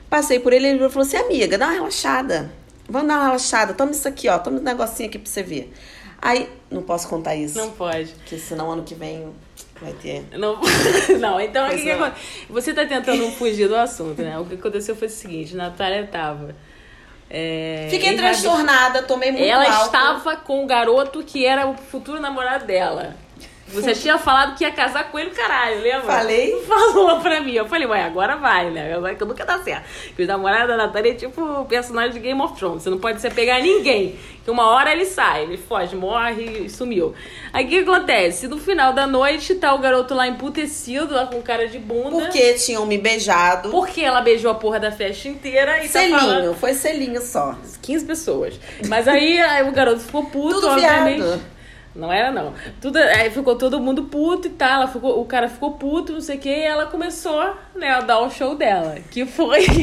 Passei 0.09 0.39
por 0.39 0.53
ele 0.53 0.67
e 0.67 0.69
ele 0.71 0.89
falou 0.89 1.05
assim: 1.05 1.17
amiga, 1.17 1.57
dá 1.57 1.65
uma 1.65 1.73
relaxada. 1.73 2.49
Vamos 2.87 3.07
dar 3.09 3.15
uma 3.15 3.25
relaxada. 3.25 3.73
Toma 3.73 3.91
isso 3.91 4.07
aqui, 4.07 4.29
ó. 4.29 4.39
Toma 4.39 4.59
um 4.59 4.63
negocinho 4.63 5.09
aqui 5.09 5.19
pra 5.19 5.29
você 5.29 5.43
ver. 5.43 5.73
Aí, 6.21 6.49
não 6.71 6.81
posso 6.81 7.09
contar 7.09 7.35
isso. 7.35 7.57
Não 7.57 7.71
pode. 7.71 8.11
Porque 8.13 8.37
senão 8.37 8.71
ano 8.71 8.83
que 8.83 8.95
vem 8.95 9.27
vai 9.81 9.91
ter. 9.91 10.25
Não, 10.31 10.57
não 11.19 11.39
então 11.41 11.67
o 11.67 11.69
que 11.71 11.81
que 11.81 11.91
aconte- 11.91 12.15
Você 12.49 12.73
tá 12.73 12.85
tentando 12.85 13.29
fugir 13.31 13.67
do 13.67 13.75
assunto, 13.75 14.21
né? 14.21 14.39
O 14.39 14.45
que 14.45 14.55
aconteceu 14.55 14.95
foi 14.95 15.07
o 15.09 15.11
seguinte: 15.11 15.53
Natália 15.53 16.07
tava. 16.07 16.55
É, 17.29 17.87
Fiquei 17.89 18.15
transtornada, 18.15 19.03
tomei 19.03 19.31
muito 19.31 19.43
Ela 19.43 19.65
álcool. 19.65 19.85
estava 19.85 20.35
com 20.37 20.63
o 20.63 20.67
garoto 20.67 21.23
que 21.23 21.45
era 21.45 21.67
o 21.67 21.75
futuro 21.75 22.21
namorado 22.21 22.65
dela. 22.65 23.15
Você 23.69 23.93
tinha 23.93 24.17
falado 24.17 24.55
que 24.57 24.63
ia 24.63 24.71
casar 24.71 25.11
com 25.11 25.19
ele, 25.19 25.31
caralho, 25.31 25.81
lembra? 25.81 26.01
Falei. 26.03 26.55
Falou 26.65 27.19
pra 27.19 27.41
mim. 27.41 27.53
Eu 27.53 27.67
falei, 27.67 27.85
ué, 27.85 28.03
agora 28.03 28.35
vai, 28.37 28.69
né? 28.69 28.93
Agora 28.93 29.13
que 29.13 29.25
nunca 29.25 29.45
dá 29.45 29.59
certo. 29.59 29.83
Porque 30.07 30.21
os 30.21 30.27
namorados 30.27 30.69
da 30.69 30.77
Natália 30.77 31.11
é 31.11 31.15
tipo 31.15 31.41
o 31.41 31.65
personagem 31.65 32.13
de 32.13 32.19
Game 32.19 32.41
of 32.41 32.55
Thrones. 32.57 32.83
Você 32.83 32.89
não 32.89 32.97
pode 32.97 33.19
se 33.19 33.29
pegar 33.29 33.59
ninguém. 33.59 34.17
Que 34.43 34.49
uma 34.49 34.67
hora 34.67 34.91
ele 34.93 35.05
sai, 35.05 35.43
ele 35.43 35.57
foge, 35.57 35.95
morre 35.95 36.63
e 36.65 36.69
sumiu. 36.69 37.13
Aí 37.51 37.65
o 37.65 37.67
que 37.67 37.79
acontece? 37.79 38.47
No 38.47 38.57
final 38.57 38.93
da 38.93 39.05
noite, 39.05 39.55
tá 39.55 39.73
o 39.73 39.79
garoto 39.79 40.13
lá 40.13 40.25
emputecido, 40.27 41.13
lá 41.13 41.25
com 41.27 41.41
cara 41.41 41.67
de 41.67 41.77
bunda. 41.77 42.09
Porque 42.11 42.53
tinham 42.53 42.85
me 42.85 42.97
beijado. 42.97 43.69
Porque 43.69 43.99
ela 44.01 44.21
beijou 44.21 44.49
a 44.49 44.55
porra 44.55 44.79
da 44.79 44.91
festa 44.91 45.27
inteira 45.27 45.79
e 45.83 45.89
tá 45.89 45.99
Selinho, 45.99 46.19
falando... 46.19 46.55
foi 46.55 46.73
selinho 46.73 47.21
só. 47.21 47.57
15 47.81 48.05
pessoas. 48.05 48.59
Mas 48.87 49.07
aí, 49.07 49.39
aí 49.41 49.67
o 49.67 49.71
garoto 49.73 49.99
ficou 49.99 50.23
puto, 50.25 50.55
Tudo 50.55 50.67
obviamente. 50.69 51.21
viado. 51.21 51.56
Não 51.97 52.13
era, 52.13 52.31
não. 52.31 52.53
Tudo, 52.79 52.97
aí 52.97 53.31
ficou 53.31 53.55
todo 53.55 53.79
mundo 53.79 54.03
puto 54.03 54.47
e 54.47 54.51
tal. 54.51 54.81
Ela 54.83 54.87
ficou, 54.87 55.19
o 55.19 55.25
cara 55.25 55.49
ficou 55.49 55.73
puto, 55.73 56.13
não 56.13 56.21
sei 56.21 56.37
o 56.37 56.39
que, 56.39 56.49
e 56.49 56.63
ela 56.63 56.85
começou 56.85 57.55
né, 57.75 57.89
a 57.89 58.01
dar 58.01 58.19
o 58.19 58.29
show 58.29 58.55
dela. 58.55 58.97
Que 59.11 59.25
foi. 59.25 59.65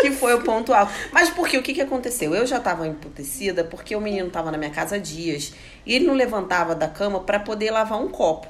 Que 0.00 0.10
foi 0.10 0.34
o 0.34 0.42
ponto 0.42 0.72
alto. 0.72 0.92
Mas 1.12 1.30
porque 1.30 1.56
o 1.56 1.62
que, 1.62 1.72
que 1.74 1.80
aconteceu? 1.80 2.34
Eu 2.34 2.46
já 2.46 2.60
tava 2.60 2.86
emputecida 2.86 3.64
porque 3.64 3.96
o 3.96 4.00
menino 4.00 4.30
tava 4.30 4.50
na 4.50 4.58
minha 4.58 4.70
casa 4.70 4.96
há 4.96 4.98
dias. 4.98 5.52
E 5.84 5.94
ele 5.94 6.06
não 6.06 6.14
levantava 6.14 6.74
da 6.74 6.86
cama 6.88 7.20
pra 7.20 7.40
poder 7.40 7.70
lavar 7.70 8.00
um 8.00 8.08
copo. 8.08 8.46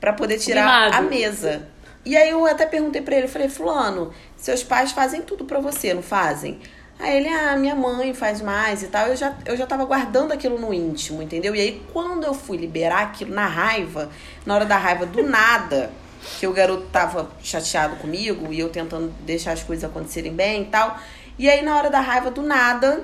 para 0.00 0.12
poder 0.12 0.38
tirar 0.38 0.62
Mimado. 0.62 0.96
a 0.96 1.00
mesa. 1.02 1.68
E 2.04 2.16
aí 2.16 2.30
eu 2.30 2.44
até 2.46 2.66
perguntei 2.66 3.00
pra 3.02 3.16
ele, 3.16 3.28
falei, 3.28 3.48
fulano, 3.48 4.12
seus 4.36 4.62
pais 4.62 4.90
fazem 4.92 5.22
tudo 5.22 5.44
pra 5.44 5.60
você, 5.60 5.94
não 5.94 6.02
fazem? 6.02 6.60
Aí 7.02 7.16
ele, 7.16 7.28
ah, 7.28 7.56
minha 7.56 7.74
mãe 7.74 8.14
faz 8.14 8.40
mais 8.40 8.84
e 8.84 8.86
tal. 8.86 9.08
Eu 9.08 9.16
já, 9.16 9.34
eu 9.44 9.56
já 9.56 9.66
tava 9.66 9.84
guardando 9.84 10.30
aquilo 10.30 10.56
no 10.56 10.72
íntimo, 10.72 11.20
entendeu? 11.20 11.52
E 11.52 11.60
aí, 11.60 11.82
quando 11.92 12.22
eu 12.22 12.32
fui 12.32 12.56
liberar 12.56 13.02
aquilo 13.02 13.34
na 13.34 13.44
raiva, 13.44 14.08
na 14.46 14.54
hora 14.54 14.64
da 14.64 14.76
raiva, 14.76 15.04
do 15.04 15.20
nada, 15.20 15.90
que 16.38 16.46
o 16.46 16.52
garoto 16.52 16.86
tava 16.92 17.28
chateado 17.42 17.96
comigo 17.96 18.52
e 18.52 18.60
eu 18.60 18.68
tentando 18.68 19.12
deixar 19.22 19.50
as 19.50 19.64
coisas 19.64 19.82
acontecerem 19.82 20.32
bem 20.32 20.62
e 20.62 20.66
tal. 20.66 20.96
E 21.36 21.50
aí, 21.50 21.60
na 21.60 21.76
hora 21.76 21.90
da 21.90 21.98
raiva, 21.98 22.30
do 22.30 22.40
nada, 22.40 23.02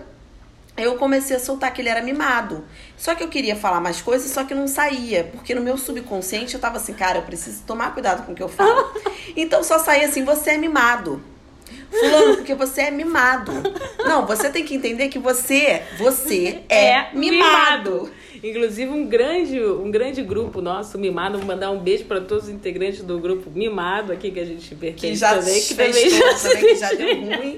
eu 0.76 0.94
comecei 0.94 1.36
a 1.36 1.40
soltar 1.40 1.74
que 1.74 1.82
ele 1.82 1.88
era 1.88 2.00
mimado. 2.00 2.64
Só 2.96 3.16
que 3.16 3.24
eu 3.24 3.28
queria 3.28 3.56
falar 3.56 3.80
mais 3.80 4.00
coisas, 4.00 4.30
só 4.30 4.44
que 4.44 4.54
não 4.54 4.68
saía. 4.68 5.24
Porque 5.24 5.56
no 5.56 5.60
meu 5.60 5.76
subconsciente 5.76 6.54
eu 6.54 6.60
tava 6.60 6.76
assim, 6.76 6.94
cara, 6.94 7.18
eu 7.18 7.22
preciso 7.22 7.64
tomar 7.64 7.92
cuidado 7.94 8.24
com 8.24 8.30
o 8.30 8.34
que 8.36 8.44
eu 8.44 8.48
falo. 8.48 8.94
então 9.34 9.64
só 9.64 9.80
saía 9.80 10.06
assim, 10.06 10.22
você 10.22 10.50
é 10.50 10.56
mimado. 10.56 11.20
Fulano, 11.90 12.36
porque 12.36 12.54
você 12.54 12.82
é 12.82 12.90
mimado. 12.90 13.52
Não, 14.06 14.26
você 14.26 14.50
tem 14.50 14.64
que 14.64 14.74
entender 14.74 15.08
que 15.08 15.18
você, 15.18 15.82
você 15.98 16.60
é, 16.68 17.14
mimado. 17.14 18.10
Inclusive, 18.42 18.90
um 18.90 19.04
grande, 19.06 19.60
um 19.60 19.90
grande 19.90 20.22
grupo 20.22 20.60
nosso, 20.60 20.96
Mimado, 20.96 21.38
vou 21.38 21.46
mandar 21.46 21.70
um 21.72 21.78
beijo 21.80 22.04
para 22.04 22.20
todos 22.20 22.44
os 22.44 22.50
integrantes 22.50 23.02
do 23.02 23.18
grupo 23.18 23.50
Mimado 23.50 24.12
aqui 24.12 24.30
que 24.30 24.38
a 24.38 24.44
gente 24.44 24.74
pertence 24.76 25.08
Que 25.08 25.16
já 25.16 25.30
também. 25.36 25.60
fez 25.60 26.12
tudo 26.12 26.42
também, 26.42 26.60
que 26.60 26.74
já 26.76 26.92
deu 26.92 27.08
ruim. 27.36 27.56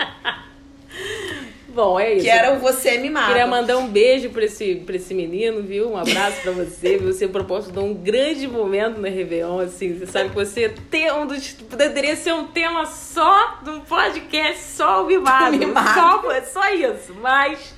Bom, 1.74 1.98
é 1.98 2.14
isso. 2.14 2.24
Que 2.24 2.30
era 2.30 2.52
o 2.52 2.58
você 2.58 2.90
é 2.90 2.98
mimado. 2.98 3.28
Queria 3.28 3.46
mandar 3.46 3.78
um 3.78 3.88
beijo 3.88 4.30
pra 4.30 4.44
esse, 4.44 4.76
pra 4.76 4.96
esse 4.96 5.14
menino, 5.14 5.62
viu? 5.62 5.90
Um 5.92 5.96
abraço 5.96 6.40
pra 6.42 6.52
você. 6.52 6.98
Você 6.98 7.28
proporcionou 7.28 7.86
um 7.86 7.94
grande 7.94 8.48
momento 8.48 8.98
no 8.98 9.08
Réveillon, 9.08 9.60
assim. 9.60 9.98
Você 9.98 10.06
sabe 10.06 10.30
que 10.30 10.34
você 10.34 10.68
tem 10.90 11.12
um 11.12 11.26
dos. 11.26 11.52
Poderia 11.52 12.16
ser 12.16 12.34
um 12.34 12.46
tema 12.46 12.86
só 12.86 13.58
do 13.62 13.80
podcast, 13.82 14.62
só 14.62 15.04
o 15.04 15.06
mimado. 15.06 15.56
Mimado. 15.56 16.26
Só, 16.42 16.62
só 16.62 16.74
isso. 16.74 17.14
Mas 17.20 17.74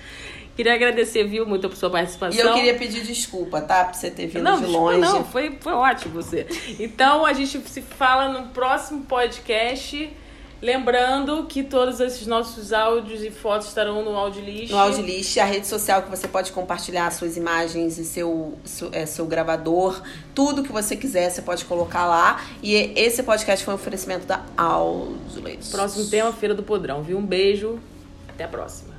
queria 0.56 0.74
agradecer, 0.74 1.24
viu, 1.24 1.44
muito 1.46 1.66
a 1.66 1.76
sua 1.76 1.90
participação. 1.90 2.38
E 2.38 2.40
eu 2.40 2.54
queria 2.54 2.74
pedir 2.74 3.02
desculpa, 3.02 3.60
tá? 3.60 3.84
Por 3.84 3.94
você 3.94 4.10
ter 4.10 4.26
vindo 4.26 4.42
Não, 4.42 4.60
de 4.60 4.66
longe. 4.66 4.98
não, 5.00 5.24
foi, 5.24 5.56
foi 5.60 5.72
ótimo 5.72 6.14
você. 6.14 6.46
Então 6.78 7.26
a 7.26 7.32
gente 7.32 7.60
se 7.68 7.82
fala 7.82 8.28
no 8.28 8.48
próximo 8.48 9.04
podcast. 9.04 10.10
Lembrando 10.62 11.44
que 11.46 11.64
todos 11.64 11.98
esses 11.98 12.24
nossos 12.24 12.72
áudios 12.72 13.20
e 13.24 13.32
fotos 13.32 13.66
estarão 13.66 14.04
no 14.04 14.16
Audiolist. 14.16 14.70
No 14.70 14.78
Audiolist, 14.78 15.36
a 15.40 15.44
rede 15.44 15.66
social 15.66 16.04
que 16.04 16.08
você 16.08 16.28
pode 16.28 16.52
compartilhar 16.52 17.10
suas 17.10 17.36
imagens 17.36 17.98
e 17.98 18.04
seu, 18.04 18.56
seu, 18.64 18.88
é, 18.92 19.04
seu 19.04 19.26
gravador, 19.26 20.00
tudo 20.32 20.62
que 20.62 20.70
você 20.70 20.94
quiser, 20.94 21.30
você 21.30 21.42
pode 21.42 21.64
colocar 21.64 22.06
lá. 22.06 22.44
E 22.62 22.74
esse 22.94 23.24
podcast 23.24 23.64
foi 23.64 23.74
um 23.74 23.76
oferecimento 23.76 24.24
da 24.24 24.44
Audiolist. 24.56 25.72
Próximo 25.72 26.08
tema, 26.08 26.32
Feira 26.32 26.54
do 26.54 26.62
Podrão, 26.62 27.02
viu? 27.02 27.18
Um 27.18 27.26
beijo, 27.26 27.80
até 28.28 28.44
a 28.44 28.48
próxima. 28.48 28.91